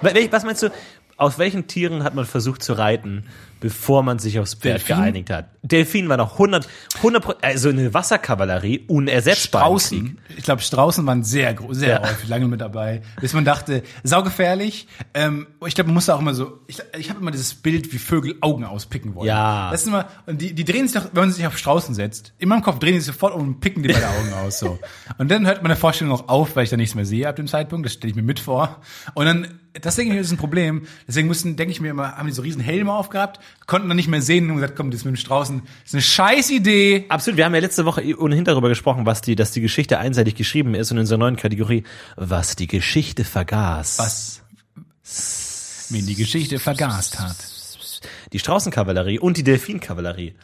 [0.00, 0.70] Was meinst du,
[1.16, 3.26] aus welchen Tieren hat man versucht zu reiten,
[3.62, 4.96] bevor man sich aufs Pferd Delfin?
[4.96, 5.46] geeinigt hat?
[5.62, 9.62] Delfin war noch 100, 100 Pro- also eine Wasserkavallerie, unersetzbar.
[9.62, 10.18] Straußen.
[10.36, 12.02] Ich glaube, Straußen waren sehr, sehr Ja.
[12.02, 14.88] häufig lange mit dabei, bis man dachte, saugefährlich.
[15.14, 17.98] Ähm, ich glaube, man musste auch immer so, ich, ich habe immer dieses Bild, wie
[17.98, 19.28] Vögel Augen auspicken wollen.
[19.28, 19.70] Ja.
[19.70, 22.32] Das ist immer, und die, die drehen sich doch, wenn man sich auf Straußen setzt,
[22.38, 24.78] in meinem Kopf drehen sich sofort um und picken die beide Augen aus, so.
[25.18, 27.46] Und dann hört meine Vorstellung auch auf, weil ich da nichts mehr sehe ab dem
[27.46, 28.80] Zeitpunkt, das stelle ich mir mit vor.
[29.14, 29.46] Und dann,
[29.80, 30.82] das denke ich ist ein Problem.
[31.06, 34.08] Deswegen mussten, denke ich mir immer, haben die so riesen Helme aufgehabt, konnten dann nicht
[34.08, 37.04] mehr sehen und gesagt, komm, das mit dem Straußen, ist eine scheiß Idee.
[37.08, 40.34] Absolut, wir haben ja letzte Woche ohnehin darüber gesprochen, was die, dass die Geschichte einseitig
[40.34, 41.84] geschrieben ist und in unserer neuen Kategorie,
[42.16, 43.98] was die Geschichte vergaß.
[43.98, 44.42] was
[45.90, 47.36] mir die Geschichte vergast hat.
[48.32, 50.34] Die Straußenkavallerie und die Delfinkavallerie.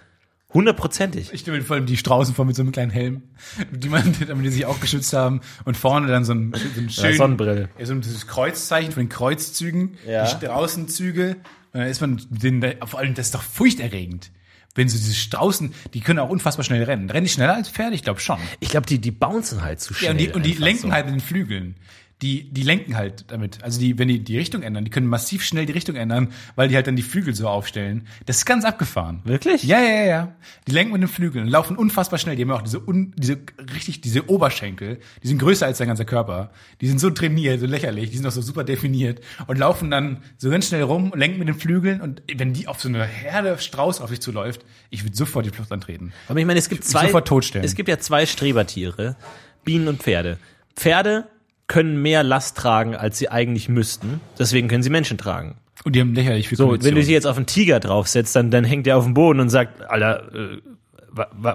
[0.52, 1.30] Hundertprozentig.
[1.32, 3.22] Ich stelle mir vor allem die Straußen vor mit so einem kleinen Helm,
[3.70, 6.88] die man, damit die sich auch geschützt haben und vorne dann so ein, so ein
[6.88, 7.68] schön, Sonnenbrille.
[7.78, 10.24] Ja, so ein Kreuzzeichen von den Kreuzzügen, Ja.
[10.24, 11.36] die Straußenzüge
[11.78, 14.32] und dann ist man den, vor allem das ist doch furchterregend.
[14.74, 17.08] wenn so diese Straußen, die können auch unfassbar schnell rennen.
[17.08, 17.94] Rennen die schneller als Pferde?
[17.94, 18.38] Ich glaube schon.
[18.58, 20.06] Ich glaube, die, die bouncen halt zu schnell.
[20.06, 20.92] Ja, und die, und die lenken so.
[20.92, 21.76] halt mit den Flügeln.
[22.22, 23.62] Die, die lenken halt damit.
[23.62, 26.68] Also die, wenn die die Richtung ändern, die können massiv schnell die Richtung ändern, weil
[26.68, 28.08] die halt dann die Flügel so aufstellen.
[28.26, 29.20] Das ist ganz abgefahren.
[29.24, 29.62] Wirklich?
[29.62, 30.36] Ja, ja, ja, ja.
[30.66, 32.34] Die lenken mit den Flügeln und laufen unfassbar schnell.
[32.34, 33.38] Die haben auch diese, un, diese
[33.72, 36.50] richtig, diese Oberschenkel, die sind größer als dein ganzer Körper.
[36.80, 40.18] Die sind so trainiert, so lächerlich, die sind auch so super definiert und laufen dann
[40.38, 43.58] so ganz schnell rum, lenken mit den Flügeln und wenn die auf so eine Herde
[43.58, 46.12] Strauß auf dich zuläuft, ich würde sofort die Flucht antreten.
[46.28, 47.64] Aber ich meine, es gibt zwei, sofort totstellen.
[47.64, 49.16] es gibt ja zwei Strebertiere,
[49.64, 50.38] Bienen und Pferde.
[50.74, 51.28] Pferde
[51.68, 54.20] können mehr Last tragen, als sie eigentlich müssten.
[54.38, 55.56] Deswegen können sie Menschen tragen.
[55.84, 56.88] Und die haben lächerlich viel So, Kondition.
[56.90, 59.38] wenn du sie jetzt auf einen Tiger draufsetzt, dann, dann hängt der auf dem Boden
[59.38, 60.60] und sagt, Alter, äh,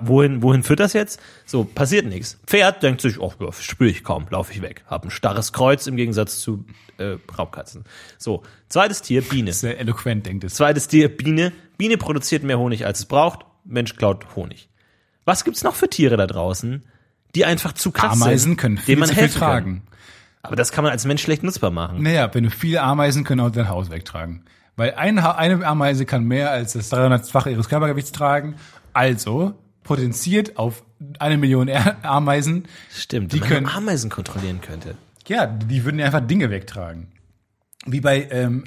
[0.02, 1.20] wohin, wohin führt das jetzt?
[1.46, 2.40] So, passiert nichts.
[2.48, 4.84] Pferd denkt sich, oh, spüre ich kaum, laufe ich weg.
[4.88, 6.66] Hab ein starres Kreuz im Gegensatz zu
[6.98, 7.84] äh, Raubkatzen.
[8.18, 9.52] So, zweites Tier, Biene.
[9.54, 10.56] sehr eloquent, denkt es.
[10.56, 11.52] Zweites Tier, Biene.
[11.78, 13.46] Biene produziert mehr Honig, als es braucht.
[13.66, 14.70] Mensch klaut Honig.
[15.26, 16.84] Was gibt's noch für Tiere da draußen,
[17.36, 19.82] die einfach zu krass Ameisen sind, können viel zu viel helfen tragen.
[19.86, 19.93] Kann.
[20.44, 22.04] Aber das kann man als Mensch schlecht nutzbar machen.
[22.04, 24.44] Naja, wenn du viele Ameisen können auch dein Haus wegtragen.
[24.76, 28.56] Weil ein, Ha- eine Ameise kann mehr als das 300-fache ihres Körpergewichts tragen.
[28.92, 30.84] Also potenziert auf
[31.20, 31.70] eine Million
[32.04, 32.66] Ameisen.
[32.94, 34.96] Stimmt, Die wenn man können- Ameisen kontrollieren könnte.
[35.28, 37.08] Ja, die würden einfach Dinge wegtragen.
[37.86, 38.64] Wie bei ähm,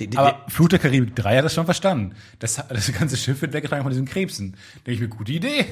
[0.00, 2.14] die- die- aber Flut der Karibik 3 hat das schon verstanden.
[2.38, 4.56] Das, das ganze Schiff wird weggetragen von diesen Krebsen.
[4.86, 5.66] Denke ich mir, gute Idee.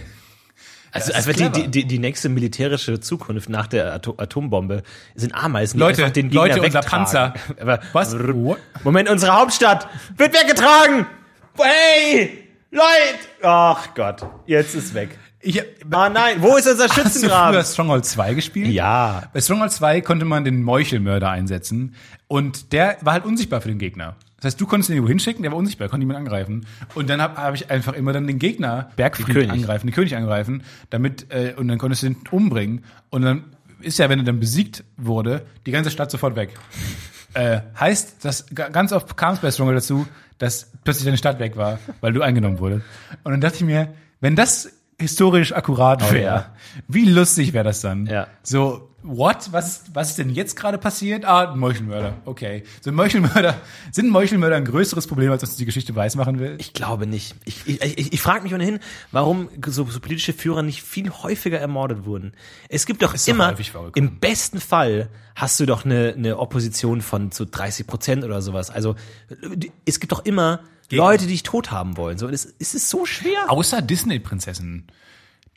[0.93, 4.82] Also, also die, die, die, nächste militärische Zukunft nach der Ato Atombombe
[5.14, 7.05] sind Ameisen, die Leute, einfach den Gegner Leute, unser wegtragen.
[7.05, 7.34] Panzer.
[7.61, 8.14] Aber, Was?
[8.18, 8.59] What?
[8.84, 9.88] Moment, unsere Hauptstadt
[10.18, 11.07] wird weggetragen!
[11.57, 12.47] Hey!
[12.70, 12.84] Leute!
[13.43, 15.18] Ach Gott, jetzt ist weg.
[15.40, 17.64] Ich, Ah nein, wo ist unser Hast du früher Schützengraben?
[17.64, 18.68] Stronghold 2 gespielt?
[18.68, 19.24] Ja.
[19.32, 21.95] Bei Stronghold 2 konnte man den Meuchelmörder einsetzen
[22.28, 24.16] und der war halt unsichtbar für den Gegner.
[24.43, 26.66] Das heißt, du konntest ihn irgendwo hinschicken, der war unsichtbar, konnte niemand angreifen.
[26.97, 29.51] Und dann habe hab ich einfach immer dann den Gegner, Bergfried, König.
[29.53, 32.82] angreifen, den König angreifen, damit, äh, und dann konntest du ihn umbringen.
[33.11, 33.45] Und dann
[33.80, 36.51] ist ja, wenn er dann besiegt wurde, die ganze Stadt sofort weg.
[37.34, 41.38] äh, heißt, dass ga- ganz oft kam es bei Stronghold dazu, dass plötzlich deine Stadt
[41.38, 42.82] weg war, weil du eingenommen wurdest.
[43.22, 46.47] Und dann dachte ich mir, wenn das historisch akkurat wäre, ja.
[46.88, 48.07] wie lustig wäre das dann?
[48.07, 48.26] Ja.
[48.43, 49.48] So, what?
[49.53, 51.24] Was, was ist denn jetzt gerade passiert?
[51.24, 52.16] Ah, ein Meuchelmörder.
[52.24, 52.64] Okay.
[52.80, 53.61] So ein Meuchelmörder,
[53.92, 56.57] sind Meuchelmörder ein größeres Problem, als uns die Geschichte weismachen will?
[56.59, 57.34] Ich glaube nicht.
[57.44, 58.80] Ich, ich, ich, ich frage mich ohnehin,
[59.11, 62.32] warum so, so politische Führer nicht viel häufiger ermordet wurden.
[62.68, 63.92] Es gibt doch Ist doch immer, vorgekommen.
[63.94, 68.70] im besten Fall hast du doch eine, eine Opposition von zu 30 Prozent oder sowas.
[68.70, 68.96] Also
[69.84, 72.18] es gibt doch immer Leute, die dich tot haben wollen.
[72.18, 73.48] So, es, es ist so schwer.
[73.48, 74.86] Außer Disney-Prinzessinnen.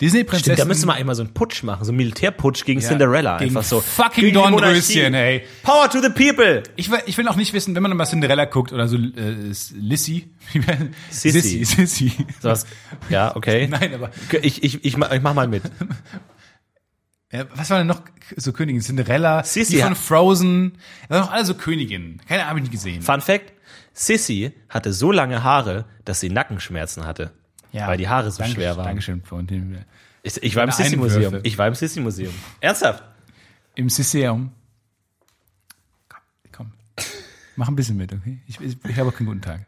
[0.02, 0.56] Disney-Prinzessinnen.
[0.58, 3.38] Stimmt, da müsste man einmal so einen Putsch machen, so einen Militärputsch gegen Ja, Cinderella.
[3.38, 3.80] gegen einfach so.
[3.80, 5.44] fucking Dornröschen, ey.
[5.64, 6.64] Power to the people!
[6.76, 9.54] Ich will, ich will auch nicht wissen, wenn man mal Cinderella guckt oder so äh,
[9.74, 10.30] Lissy.
[11.10, 11.64] Sissy.
[11.64, 11.66] Sissy.
[11.66, 12.12] Sissy.
[12.42, 12.66] Sowas.
[13.10, 13.68] Ja, okay.
[13.72, 15.64] Nein, aber Ich, ich, ich, mach- ich mach mal mit.
[17.32, 18.02] Ja, was war denn noch
[18.36, 18.82] so Königin?
[18.82, 20.78] Cinderella, Sissy die von Frozen.
[21.08, 22.22] Das waren doch alle so Königinnen.
[22.28, 23.02] Keine habe ich nicht gesehen.
[23.02, 23.54] Fun Fact:
[23.94, 27.32] Sissy hatte so lange Haare, dass sie Nackenschmerzen hatte.
[27.76, 28.86] Weil die Haare so Danke- schwer waren.
[28.86, 29.86] Dankeschön, Florentin.
[30.24, 30.70] Ich, ich war im.
[30.72, 31.42] Einwürfe.
[31.44, 32.34] Ich war im Sissy-Museum.
[32.60, 33.04] Ernsthaft?
[33.76, 34.52] Im Siseum.
[36.10, 36.20] Komm,
[36.52, 36.72] komm.
[37.56, 38.40] Mach ein bisschen mit, okay?
[38.48, 39.66] Ich, ich, ich habe auch keinen guten Tag.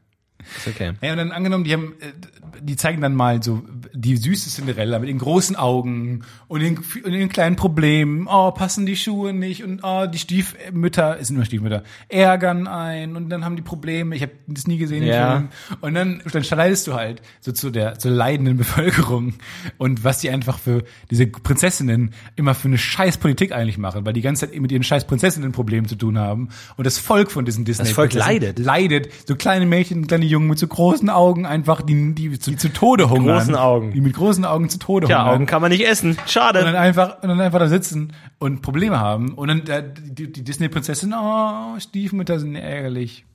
[0.58, 0.93] Ist okay.
[1.01, 2.14] Ja, und dann angenommen, die haben, äh,
[2.62, 7.12] die zeigen dann mal so die süße Cinderella mit den großen Augen und den, und
[7.12, 8.28] den kleinen Problemen.
[8.28, 13.16] Oh, passen die Schuhe nicht und oh, die Stiefmütter, es sind nur Stiefmütter, ärgern ein
[13.16, 14.16] und dann haben die Probleme.
[14.16, 15.04] Ich habe das nie gesehen.
[15.04, 15.45] Ja.
[15.82, 19.36] Und dann, dann schneidest du halt so zu der zur leidenden Bevölkerung
[19.78, 24.14] und was die einfach für diese Prinzessinnen immer für eine scheiß Politik eigentlich machen, weil
[24.14, 27.45] die ganze Zeit mit ihren scheiß Prinzessinnen Problemen zu tun haben und das Volk von
[27.45, 28.60] diesen Disney Volk Prinzessinnen leidet.
[28.60, 29.28] leidet.
[29.28, 33.10] So kleine Mädchen, kleine Jungen mit so großen Augen einfach, die, die zu, zu Tode
[33.10, 33.38] hungern.
[33.38, 33.92] großen Augen.
[33.94, 35.36] Die mit großen Augen zu Tode Ja, hungern.
[35.36, 36.12] Augen kann man nicht essen.
[36.12, 36.80] und dann Schade.
[36.80, 39.34] einfach, und dann einfach da sitzen und Probleme haben.
[39.34, 43.26] Und dann äh, die, die Disney-Prinzessin, oh, Stiefmütter sind ärgerlich.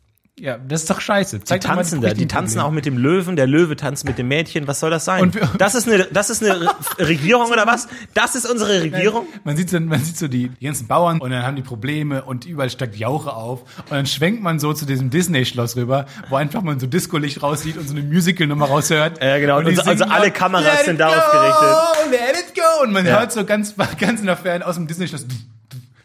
[0.42, 1.38] Ja, das ist doch scheiße.
[1.38, 2.12] Die Zeig tanzen da.
[2.14, 3.36] Die tanzen auch mit dem Löwen.
[3.36, 4.66] Der Löwe tanzt mit dem Mädchen.
[4.66, 5.22] Was soll das sein?
[5.22, 7.86] Und wir- das ist eine, das ist eine Re- Regierung oder was?
[8.12, 9.26] Das ist unsere Regierung?
[9.44, 12.24] Man sieht, so, man sieht so die, die ganzen Bauern und dann haben die Probleme
[12.24, 13.60] und überall steigt Jauche auf.
[13.82, 17.76] Und dann schwenkt man so zu diesem Disney-Schloss rüber, wo einfach man so Disco-Licht raussieht
[17.78, 19.22] und so eine Musical-Nummer raushört.
[19.22, 19.58] Ja, genau.
[19.58, 22.10] Und die also- also singen alle Kameras "Let sind darauf gerichtet.
[22.10, 22.82] Let it go!
[22.82, 23.20] Und man Ja.
[23.20, 25.24] hört so ganz, ganz in der Ferne aus dem Disney-Schloss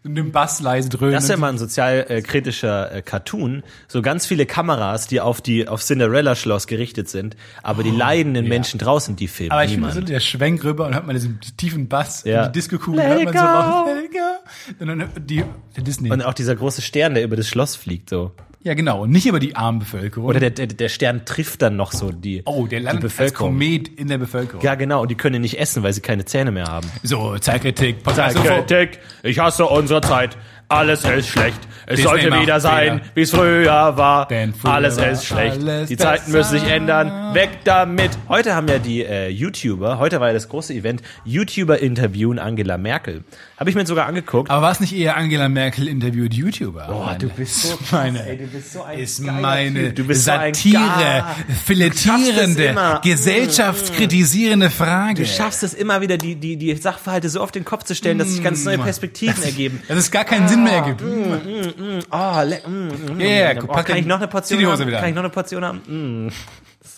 [0.07, 1.13] und dem Bass leise dröhnen.
[1.13, 3.63] Das ist ja mal ein sozialkritischer äh, Cartoon.
[3.87, 8.47] So ganz viele Kameras, die auf die auf Cinderella Schloss gerichtet sind, aber die leidenden
[8.47, 10.07] Menschen draußen, die filmen Aber ich finde niemand.
[10.07, 12.45] so der Schwenk rüber und hört man diesen tiefen Bass Ja.
[12.45, 13.45] und die Disco-Kugel hört man so go.
[13.45, 13.89] raus.
[14.03, 14.79] It go.
[14.79, 15.43] Und dann die,
[15.75, 16.11] der Disney.
[16.11, 18.31] Und auch dieser große Stern, der über das Schloss fliegt, so.
[18.61, 19.03] Ja, genau.
[19.03, 20.27] Und nicht über die armen Bevölkerung.
[20.27, 23.13] Oder der, der, der Stern trifft dann noch so die, oh, der die landet als
[23.13, 23.51] Bevölkerung.
[23.51, 24.63] Komet in der Bevölkerung.
[24.63, 25.03] Ja, genau.
[25.03, 26.89] Und die können nicht essen, weil sie keine Zähne mehr haben.
[27.03, 28.03] So, Zeitkritik.
[28.03, 28.47] Podcast UFO.
[28.47, 30.37] Kritik, ich hasse unsere Zeit.
[30.69, 31.59] Alles ist schlecht.
[31.85, 34.27] Es Disney sollte wieder sein, wie es früher war.
[34.27, 35.61] Denn früher alles war ist schlecht.
[35.61, 37.33] alles Die Zeiten müssen sich ändern.
[37.33, 38.11] Weg damit.
[38.27, 42.77] Heute haben ja die äh, YouTuber, heute war ja das große Event, YouTuber interviewen Angela
[42.77, 43.23] Merkel.
[43.57, 44.49] Habe ich mir sogar angeguckt.
[44.49, 46.89] Aber war es nicht eher Angela Merkel interviewt YouTuber?
[46.89, 49.95] Meine- du bist so meine, ey, du bist so ein ist meine Typ.
[49.95, 52.99] Du bist so Satire, es filetierende, immer.
[53.01, 55.21] gesellschaftskritisierende Frage.
[55.23, 58.17] Du schaffst es immer wieder, die, die, die Sachverhalte so auf den Kopf zu stellen,
[58.17, 59.81] dass sich ganz neue Perspektiven ergeben.
[59.87, 61.01] dass es gar keinen Sinn mehr ergibt.
[61.01, 63.67] Le mm, mm, ja, mm.
[63.67, 64.79] oh, kann ich noch eine Portion haben?
[64.79, 65.09] wieder Kann an.
[65.09, 66.25] ich noch eine Portion haben?
[66.25, 66.31] Mm.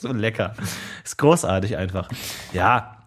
[0.01, 0.53] So lecker.
[1.03, 2.07] Ist großartig einfach.
[2.53, 2.98] Ja.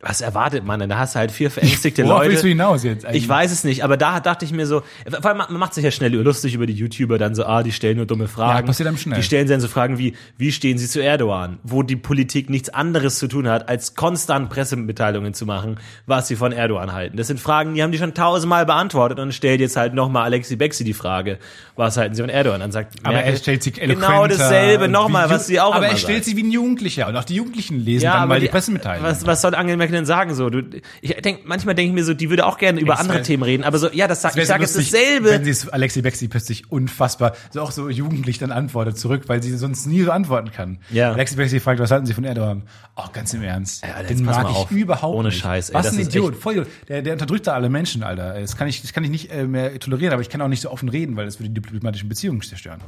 [0.00, 0.88] Was erwartet man denn?
[0.88, 2.30] Da hast du halt vier verängstigte Worauf Leute.
[2.30, 3.24] willst du hinaus jetzt eigentlich?
[3.24, 5.82] Ich weiß es nicht, aber da dachte ich mir so, vor allem man macht sich
[5.82, 8.60] ja schnell lustig über die YouTuber, dann so, ah, die stellen nur dumme Fragen.
[8.60, 9.16] Ja, passiert einem schnell.
[9.16, 11.58] Die stellen dann so Fragen wie, wie stehen sie zu Erdogan?
[11.64, 16.36] Wo die Politik nichts anderes zu tun hat, als konstant Pressemitteilungen zu machen, was sie
[16.36, 17.16] von Erdogan halten.
[17.16, 20.54] Das sind Fragen, die haben die schon tausendmal beantwortet und stellt jetzt halt nochmal Alexi
[20.54, 21.38] Bexi die Frage,
[21.74, 22.60] was halten sie von Erdogan?
[22.60, 24.06] Dann sagt aber Merkel, er stellt eloquenter.
[24.06, 26.26] Genau dasselbe nochmal, was sie auch Aber er stellt sagt.
[26.26, 27.08] sie wie ein Jugendlicher.
[27.08, 29.04] Und auch die Jugendlichen lesen dann mal die, Pressemitteilung.
[29.04, 30.50] Was, was soll Angela Merkel denn sagen so?
[30.50, 30.62] Du,
[31.00, 33.42] ich denk, manchmal denke ich mir so, die würde auch gerne über Es andere Themen
[33.42, 35.30] reden, aber so, ja, das sag, ich sage jetzt dasselbe.
[35.30, 39.42] Wenn sie es Alexi Bexi plötzlich unfassbar, so auch so jugendlich dann antwortet zurück, weil
[39.42, 40.78] sie sonst nie so antworten kann.
[40.90, 41.12] Ja.
[41.12, 42.62] Alexi Bexi fragt, was halten Sie von Erdogan?
[42.94, 43.84] Auch ganz im Ernst.
[43.84, 44.70] Ja, Den mag ich auf.
[44.70, 45.38] überhaupt Ohne nicht.
[45.40, 46.68] Scheiß, ey, Was ein Idiot, echt- Vollidiot.
[46.88, 48.40] Der, der unterdrückt da alle Menschen, Alter.
[48.40, 50.62] Das kann ich, das kann ich nicht äh, mehr tolerieren, aber ich kann auch nicht
[50.62, 52.80] so offen reden, weil das würde die diplomatischen Beziehungen zerstören.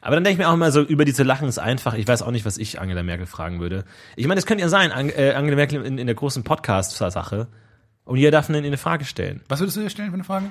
[0.00, 2.22] Aber dann denke ich mir auch immer so, über diese Lachen ist einfach, ich weiß
[2.22, 3.84] auch nicht, was ich Angela Merkel fragen würde.
[4.16, 7.48] Ich meine, das könnte ja sein, Ang äh, Angela Merkel in, in der großen Podcast-Sache.
[8.04, 9.42] Und jeder darf eine, eine Frage stellen.
[9.48, 10.46] Was würdest du dir stellen für eine Frage?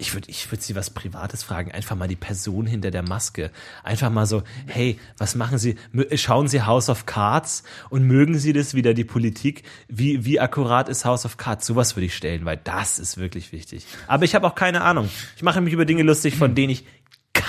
[0.00, 1.72] Ich würde ich würd sie was Privates fragen.
[1.72, 3.50] Einfach mal die Person hinter der Maske.
[3.84, 5.76] Einfach mal so, hey, was machen Sie?
[6.14, 9.62] Schauen Sie House of Cards und mögen Sie das wieder, die Politik?
[9.88, 11.66] Wie, wie akkurat ist House of Cards?
[11.66, 13.84] Sowas würde ich stellen, weil das ist wirklich wichtig.
[14.06, 15.10] Aber ich habe auch keine Ahnung.
[15.36, 16.86] Ich mache mich über Dinge lustig, von denen ich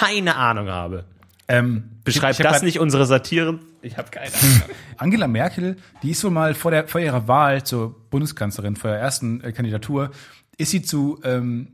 [0.06, 1.06] keine Ahnung habe.
[1.48, 3.60] Ähm, Beschreibt das grad- nicht unsere Satiren?
[3.82, 4.62] Ich habe keine Ahnung.
[4.98, 9.00] Angela Merkel, die ist wohl mal vor, der, vor ihrer Wahl zur Bundeskanzlerin, vor ihrer
[9.00, 10.12] ersten äh, Kandidatur,
[10.58, 11.70] ist sie zu, ähm,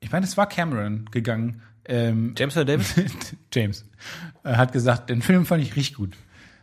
[0.00, 1.62] ich meine, es war Cameron gegangen.
[1.86, 2.86] Ähm, James oder David?
[3.52, 3.86] James
[4.44, 6.14] äh, hat gesagt, den Film fand ich richtig gut.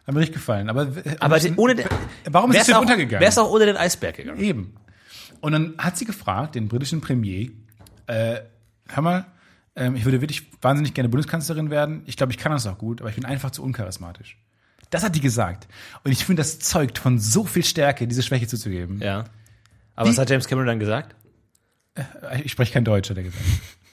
[0.05, 0.69] Hat mir richtig gefallen.
[0.69, 1.87] Aber, äh, Aber die, ohne den,
[2.29, 3.19] warum ist es runtergegangen?
[3.19, 4.39] Wär's auch ohne den Eisberg gegangen.
[4.39, 4.75] Eben.
[5.41, 7.49] Und dann hat sie gefragt, den britischen Premier,
[8.07, 8.39] äh,
[8.87, 9.25] hör mal,
[9.75, 12.03] ähm, ich würde wirklich wahnsinnig gerne Bundeskanzlerin werden.
[12.05, 14.37] Ich glaube, ich kann das auch gut, aber ich bin einfach zu uncharismatisch.
[14.89, 15.67] Das hat die gesagt.
[16.03, 18.99] Und ich finde, das zeugt von so viel Stärke, diese Schwäche zuzugeben.
[19.01, 19.25] Ja.
[19.95, 21.15] Aber was hat James Cameron dann gesagt?
[22.43, 23.43] Ich spreche kein Deutsch, hat er gesagt.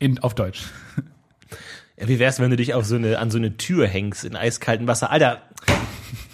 [0.00, 0.64] In, auf Deutsch.
[1.96, 4.34] Ja, wie wär's, wenn du dich auf so eine, an so eine Tür hängst in
[4.34, 5.10] eiskaltem Wasser?
[5.10, 5.42] Alter,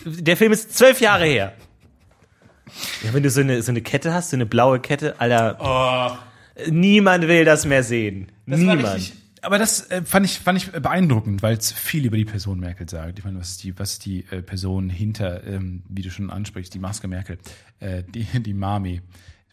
[0.07, 1.53] der Film ist zwölf Jahre her.
[3.03, 6.19] Ja, wenn du so eine, so eine Kette hast, so eine blaue Kette, Alter.
[6.71, 8.33] Niemand will das mehr sehen.
[8.47, 8.97] Das war Niemand.
[8.97, 12.61] richtig- aber das äh, fand ich fand ich beeindruckend, weil es viel über die Person
[12.61, 13.19] Merkel sagt.
[13.19, 16.31] Ich meine, was ist die was ist die äh, Person hinter, ähm, wie du schon
[16.31, 17.39] ansprichst, die Maske Merkel,
[17.81, 19.03] äh, die die Mami.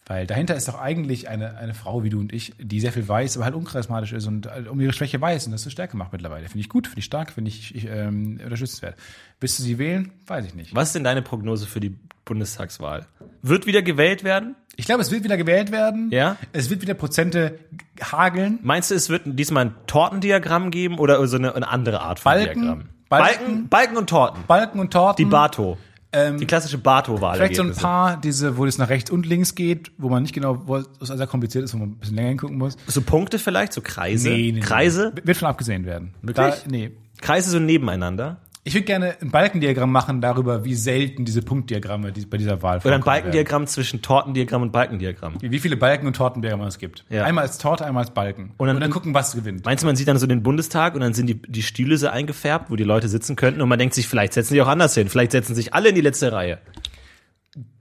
[0.08, 3.08] Weil dahinter ist doch eigentlich eine, eine Frau wie du und ich, die sehr viel
[3.08, 5.98] weiß, aber halt uncharismatisch ist und äh, um ihre Schwäche weiß und das zur Stärke
[5.98, 6.48] macht mittlerweile.
[6.48, 8.98] Finde ich gut, finde ich stark, finde ich, ich ähm, unterstützenswert.
[9.40, 10.12] Willst du sie wählen?
[10.28, 10.76] Weiß ich nicht.
[10.76, 11.96] Was ist denn deine Prognose für die
[12.26, 13.06] Bundestagswahl?
[13.42, 14.56] Wird wieder gewählt werden?
[14.76, 16.10] Ich glaube, es wird wieder gewählt werden.
[16.12, 16.36] Ja?
[16.52, 17.60] Es wird wieder Prozente
[18.02, 18.60] hageln.
[18.62, 22.34] Meinst du, es wird diesmal ein Tortendiagramm geben oder so eine, eine andere Art von
[22.34, 22.62] Balken?
[22.62, 22.84] Diagramm?
[23.08, 23.38] Balken?
[23.40, 24.44] Balken, Balken und Torten.
[24.48, 25.24] Balken und Torten.
[25.24, 25.78] Die Bato.
[26.14, 27.36] die klassische Bato-Wahl.
[27.36, 30.24] Ähm, Vielleicht so ein paar, diese, wo es nach rechts und links geht, wo man
[30.24, 32.78] nicht genau, wo es sehr kompliziert ist, wo man ein bisschen länger hingucken muss.
[32.88, 34.30] So Punkte vielleicht, so Kreise.
[34.62, 35.14] Kreise?
[35.16, 35.22] Nee.
[35.26, 36.16] Wird von abgesehen werden.
[36.22, 36.56] Wirklich?
[36.56, 36.92] Da, nee.
[37.22, 38.38] Kreise so nebeneinander.
[38.68, 42.82] Ich würde gerne ein Balkendiagramm machen darüber, wie selten diese Punktdiagramme die, bei dieser Wahl
[42.84, 45.36] Oder ein Balkendiagramm zwischen Tortendiagramm und Balkendiagramm.
[45.36, 45.52] werden.
[45.52, 47.06] Wie viele Balken- und Tortendiagramme es gibt.
[47.12, 47.26] Ja.
[47.26, 48.54] Einmal als Torte, einmal als Balken.
[48.58, 49.66] Und dann- gucken, was gewinnt.
[49.66, 52.08] Meinst du, man sieht dann so den Bundestag und dann sind die, die Stühle so
[52.08, 54.96] eingefärbt, wo die Leute sitzen könnten und man denkt sich, vielleicht setzen die auch anders
[54.96, 55.10] hin.
[55.10, 56.58] Vielleicht setzen sich alle in die letzte Reihe.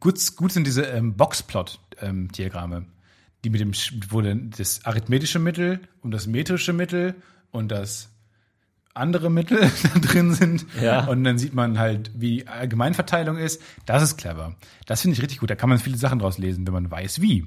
[0.00, 2.84] Gut, gut sind diese ähm, Boxplot-Diagramme,
[3.42, 3.72] die mit dem,
[4.10, 7.14] wo dann das arithmetische Mittel und das metrische Mittel
[7.52, 8.10] und das
[8.94, 9.58] andere Mittel
[9.94, 10.66] da drin sind.
[10.80, 11.04] Ja.
[11.06, 13.60] Und dann sieht man halt, wie die Allgemeinverteilung ist.
[13.86, 14.54] Das ist clever.
[14.86, 15.50] Das finde ich richtig gut.
[15.50, 17.46] Da kann man viele Sachen draus lesen, wenn man weiß, wie.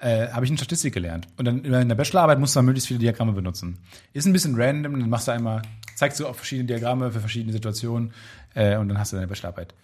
[0.00, 1.28] Äh, Habe ich in Statistik gelernt.
[1.36, 3.78] Und dann in der Bachelorarbeit musst du dann möglichst viele Diagramme benutzen.
[4.12, 5.62] Ist ein bisschen random, dann machst du einmal,
[5.94, 8.12] zeigst du auf verschiedene Diagramme für verschiedene Situationen
[8.54, 9.74] äh, und dann hast du deine Bachelorarbeit.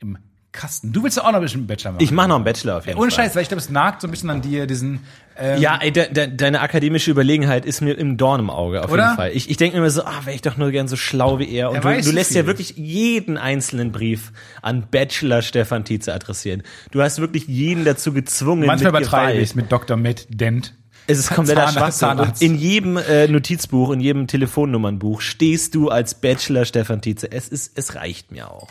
[0.00, 0.18] Im
[0.54, 0.92] Kasten.
[0.92, 2.02] Du willst ja auch noch ein bisschen Bachelor machen.
[2.02, 3.24] Ich mache noch einen Bachelor auf jeden Ohne Fall.
[3.24, 5.00] Scheiß, weil ich glaube, es nagt so ein bisschen an dir, diesen,
[5.36, 8.90] ähm, Ja, ey, de, de, deine akademische Überlegenheit ist mir im Dorn im Auge, auf
[8.90, 9.02] Oder?
[9.04, 9.30] jeden Fall.
[9.34, 11.50] Ich, ich denke mir immer so, ah, wäre ich doch nur gern so schlau wie
[11.52, 11.70] er.
[11.70, 12.38] Und Er du, du lässt viel.
[12.38, 14.32] ja wirklich jeden einzelnen Brief
[14.62, 16.62] an Bachelor Stefan Tietze adressieren.
[16.92, 18.66] Du hast wirklich jeden dazu gezwungen.
[18.66, 19.96] manchmal übertreibe ich es mit Dr.
[19.96, 20.74] Matt Dent.
[21.06, 22.18] Es ist kompletter Schwachsinn.
[22.18, 27.30] Und in jedem äh, Notizbuch, in jedem Telefonnummernbuch stehst du als Bachelor Stefan Tietze.
[27.30, 28.68] Es ist, es reicht mir auch.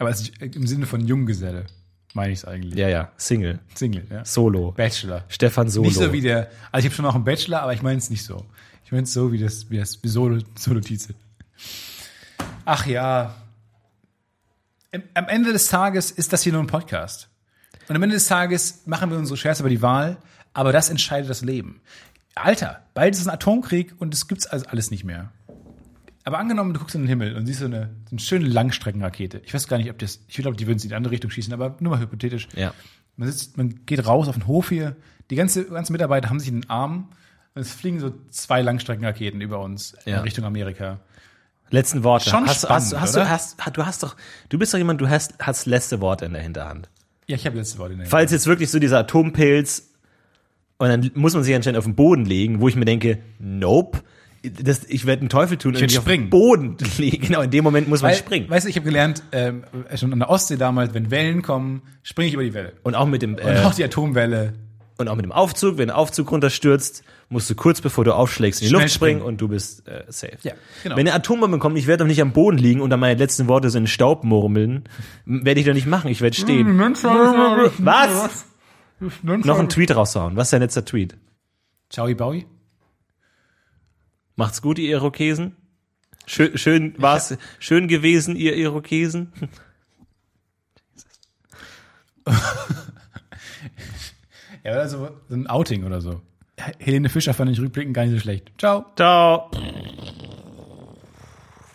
[0.00, 1.66] Aber es ist im Sinne von Junggeselle,
[2.14, 2.74] meine ich es eigentlich.
[2.74, 4.24] Ja, ja, Single, Single, ja.
[4.24, 5.24] Solo, Bachelor.
[5.28, 5.88] Stefan Solo.
[5.88, 8.08] Nicht so wie der, also ich habe schon noch einen Bachelor, aber ich meine es
[8.08, 8.46] nicht so.
[8.86, 11.14] Ich meine es so wie das, wie das wie Solo, Solo-Tize.
[12.64, 13.34] Ach ja.
[14.90, 17.28] Im, am Ende des Tages ist das hier nur ein Podcast.
[17.86, 20.16] Und am Ende des Tages machen wir unsere Scherze über die Wahl,
[20.54, 21.82] aber das entscheidet das Leben.
[22.34, 25.30] Alter, bald ist es ein Atomkrieg und es gibt's also alles nicht mehr.
[26.24, 29.40] Aber angenommen, du guckst in den Himmel und siehst so eine, so eine schöne Langstreckenrakete.
[29.44, 31.30] Ich weiß gar nicht, ob das, ich glaube, die würden sie in die andere Richtung
[31.30, 32.48] schießen, aber nur mal hypothetisch.
[32.54, 32.74] Ja.
[33.16, 34.96] Man sitzt, man geht raus auf den Hof hier.
[35.30, 37.08] Die ganze, ganzen Mitarbeiter haben sich in den Arm
[37.54, 40.18] und es fliegen so zwei Langstreckenraketen über uns Ja.
[40.18, 41.00] in Richtung Amerika.
[41.70, 42.28] Letzten Worte.
[42.28, 43.24] Schon hast, spannend, hast, hast, oder?
[43.24, 44.16] du, hast, du hast doch,
[44.48, 46.88] du bist doch jemand, du hast, hast letzte Worte in der Hinterhand.
[47.28, 47.92] Ja, ich habe letzte Worte.
[47.92, 49.90] in der Falls jetzt wirklich so dieser Atompilz
[50.78, 54.00] und dann muss man sich anscheinend auf den Boden legen, wo ich mir denke, nope,
[54.42, 57.26] das, ich werde einen Teufel tun und werd mich auf den Boden legen.
[57.26, 58.48] Genau, in dem Moment muss man Weil, springen.
[58.48, 59.64] Weißt du, ich habe gelernt, ähm,
[59.96, 62.72] schon an der Ostsee damals, wenn Wellen kommen, springe ich über die Welle.
[62.82, 64.54] Und auch mit dem, Und äh, auch die Atomwelle.
[64.98, 68.60] und auch mit dem Aufzug, wenn der Aufzug runterstürzt, musst du kurz bevor du aufschlägst
[68.60, 69.28] in die Schnell Luft springen, springen.
[69.28, 70.36] und du bist äh, safe.
[70.42, 70.96] Ja, genau.
[70.96, 73.46] Wenn eine Atombombe kommt, ich werde doch nicht am Boden liegen und dann meine letzten
[73.46, 74.84] Worte so in Staub murmeln,
[75.26, 76.78] werde ich doch nicht machen, ich werde stehen.
[77.78, 78.46] Was?
[79.22, 80.36] Noch einen Tweet raushauen.
[80.36, 81.16] Was ist dein letzter Tweet?
[81.88, 82.46] Ciao, Baui.
[84.40, 85.54] Macht's gut, ihr Irokesen.
[86.24, 89.32] Schön, schön war's, schön gewesen, ihr Irokesen.
[94.62, 96.20] Ja, oder so, so ein Outing oder so.
[96.78, 98.52] Helene Fischer fand ich rückblickend gar nicht so schlecht.
[98.58, 98.84] Ciao.
[98.94, 99.50] Ciao.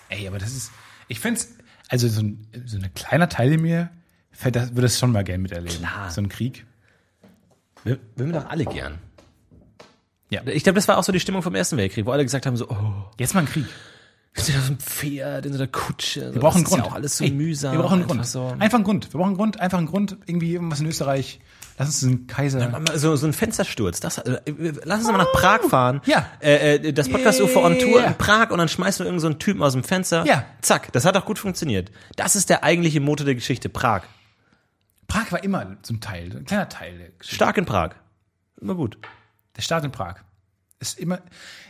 [0.10, 0.72] Ey, aber das ist,
[1.08, 1.56] ich find's,
[1.90, 3.90] also so ein, so ein kleiner Teil in mir
[4.32, 5.80] fällt das, würde das schon mal gern miterleben.
[5.80, 6.12] Klar.
[6.12, 6.66] So ein Krieg.
[7.84, 9.00] Will, will wir doch alle gern.
[10.30, 10.42] Ja.
[10.48, 12.58] Ich glaube, das war auch so die Stimmung vom Ersten Weltkrieg, wo alle gesagt haben
[12.58, 13.66] so, oh, Jetzt mal ein Krieg.
[14.34, 16.34] wir sind auf so einem Pferd, in so einer Kutsche.
[16.34, 16.82] Wir brauchen einen das Grund.
[16.82, 17.74] Ist ja auch alles so Ey, mühsam.
[17.74, 18.26] Wir brauchen einen Grund.
[18.26, 18.56] So.
[18.60, 19.14] Einfach einen Grund.
[19.14, 21.40] Wir brauchen einen Grund, einfach einen Grund, irgendwie irgendwas in Österreich.
[21.78, 22.82] Lass uns einen Kaiser.
[22.96, 24.00] So, so ein Fenstersturz.
[24.00, 24.40] Das, äh,
[24.86, 26.02] lass uns mal nach Prag fahren.
[26.06, 26.26] Ja.
[26.40, 29.28] Äh, äh, das Podcast UFO on Tour in Prag und dann schmeißen wir irgendeinen so
[29.28, 30.26] einen Typen aus dem Fenster.
[30.26, 30.46] Ja.
[30.62, 30.92] Zack.
[30.94, 31.92] Das hat auch gut funktioniert.
[32.16, 33.68] Das ist der eigentliche Motor der Geschichte.
[33.68, 34.04] Prag.
[35.08, 37.36] Prag war immer so ein Teil, so ein kleiner Teil der Geschichte.
[37.36, 37.92] Stark in Prag.
[38.62, 38.98] Immer gut.
[39.56, 40.18] Der Staat in Prag.
[40.80, 41.20] Ist immer.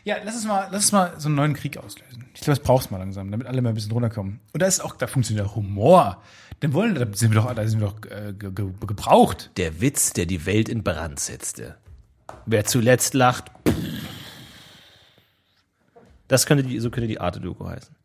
[0.03, 2.25] Ja, lass uns mal, lass uns mal so einen neuen Krieg auslösen.
[2.33, 4.39] Ich glaube, das brauchst du mal langsam, damit alle mal ein bisschen runterkommen.
[4.51, 6.23] Und da ist auch, da funktioniert der Humor.
[6.63, 9.51] Den wollen, da sind wir doch, da sind wir doch äh, ge, ge, gebraucht.
[9.57, 11.77] Der Witz, der die Welt in Brand setzte.
[12.45, 13.51] Wer zuletzt lacht.
[16.27, 17.95] Das könnte die, so könnte die Arte-Doku heißen.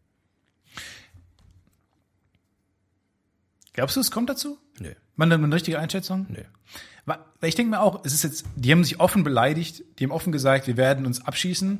[3.72, 4.58] Glaubst du, es kommt dazu?
[4.80, 4.90] Nö.
[5.16, 6.26] Man eine richtige Einschätzung?
[6.28, 6.40] Nö.
[7.06, 10.10] Weil ich denke mir auch, es ist jetzt, die haben sich offen beleidigt, die haben
[10.12, 11.78] offen gesagt, wir werden uns abschießen.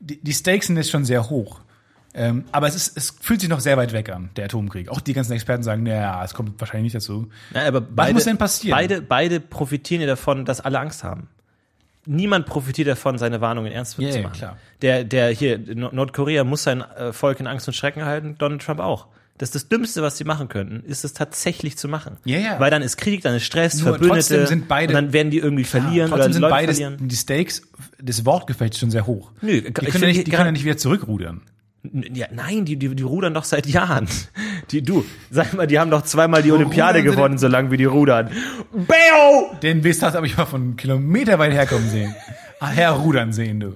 [0.00, 1.60] Die, die Stakes sind jetzt schon sehr hoch.
[2.12, 4.88] Ähm, aber es ist, es fühlt sich noch sehr weit weg an, der Atomkrieg.
[4.88, 7.28] Auch die ganzen Experten sagen, naja, es kommt wahrscheinlich nicht dazu.
[7.52, 8.76] Nein, aber beide, muss denn passieren?
[8.76, 11.28] Beide, beide profitieren ja davon, dass alle Angst haben.
[12.06, 14.32] Niemand profitiert davon, seine Warnungen ernst Ja, zu ja, machen.
[14.38, 14.56] klar.
[14.82, 18.62] Der, der hier, Nord- Nordkorea muss sein äh, Volk in Angst und Schrecken halten, Donald
[18.62, 19.06] Trump auch.
[19.40, 22.18] Das ist das Dümmste, was sie machen könnten, ist es tatsächlich zu machen.
[22.26, 22.60] Ja, ja.
[22.60, 25.30] Weil dann ist Krieg, dann ist Stress, Nur Verbündete, trotzdem sind beide- und dann werden
[25.30, 27.08] die irgendwie verlieren Trotzdem oder sind Leute beides, verlieren.
[27.08, 27.62] die Stakes
[27.98, 29.32] des Wortgefechts schon sehr hoch.
[29.40, 31.40] Nö, die können, ja nicht, die können ja nicht wieder zurückrudern.
[31.82, 34.06] Ja, nein, die, die, die rudern doch seit Jahren.
[34.70, 37.76] Die, du, sag mal, die haben doch zweimal die Olympiade rudern sie gewonnen, solange wie
[37.76, 38.30] die rudern.
[38.72, 39.56] Beo!
[39.62, 42.14] Den du aber ich mal von Kilometer weit herkommen sehen.
[42.60, 43.74] Herrudern sehen, du.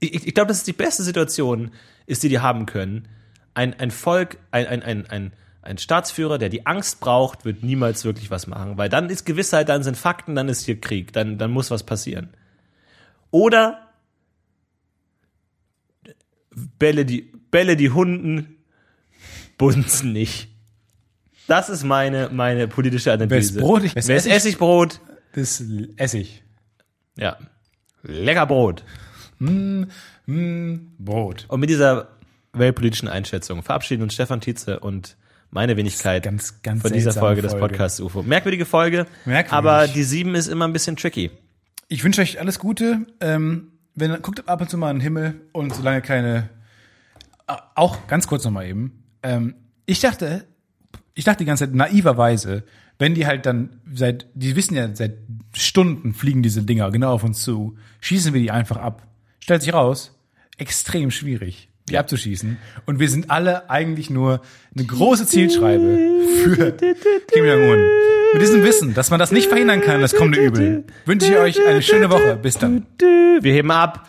[0.00, 1.70] ich, ich glaube, das ist die beste Situation,
[2.06, 3.08] ist, die die haben können.
[3.54, 5.32] Ein, ein Volk, ein, ein, ein, ein,
[5.62, 9.68] ein Staatsführer, der die Angst braucht, wird niemals wirklich was machen, weil dann ist Gewissheit,
[9.68, 12.30] dann sind Fakten, dann ist hier Krieg, dann, dann muss was passieren.
[13.30, 13.80] Oder
[16.78, 18.56] Bälle die, Bälle die Hunden,
[19.58, 20.48] bunzen nicht.
[21.46, 23.60] Das ist meine, meine politische Analyse.
[23.60, 23.82] Brot?
[23.82, 24.32] Wer Wes ist Essig?
[24.32, 25.00] Essigbrot?
[25.34, 25.62] Das
[25.96, 26.42] Essig.
[27.16, 27.38] Ja.
[28.02, 28.84] Lecker Brot.
[29.38, 31.46] Brot.
[31.48, 32.13] Und mit dieser
[32.54, 35.16] weltpolitischen Einschätzung verabschieden uns Stefan Tietze und
[35.50, 37.68] meine Wenigkeit Ganz, ganz von dieser seltsame Folge des Folge.
[37.68, 38.22] Podcasts UFO.
[38.22, 39.52] Merkwürdige Folge, Merkwürdig.
[39.52, 41.30] aber die sieben ist immer ein bisschen tricky.
[41.88, 43.06] Ich wünsche euch alles Gute.
[43.20, 46.48] Ähm, wenn, guckt ab und zu mal in den Himmel und solange keine.
[47.46, 49.04] Ah, Auch ganz kurz nochmal eben.
[49.22, 49.54] Ähm,
[49.86, 50.44] ich dachte,
[51.14, 52.64] ich dachte die ganze Zeit naiverweise,
[52.98, 55.18] wenn die halt dann seit, die wissen ja, seit
[55.52, 59.06] Stunden fliegen diese Dinger genau auf uns zu, schießen wir die einfach ab.
[59.40, 60.18] Stellt sich raus,
[60.56, 62.56] extrem schwierig, die abzuschießen.
[62.86, 64.40] Und wir sind alle eigentlich nur
[64.76, 65.98] eine große Zielschreibe
[66.42, 66.72] für
[67.32, 67.78] Kim Jong-un.
[68.32, 71.66] Mit diesem Wissen, dass man das nicht verhindern kann, das kommende Übel, wünsche ich euch
[71.66, 72.36] eine schöne Woche.
[72.40, 72.86] Bis dann.
[72.98, 74.08] Wir heben ab.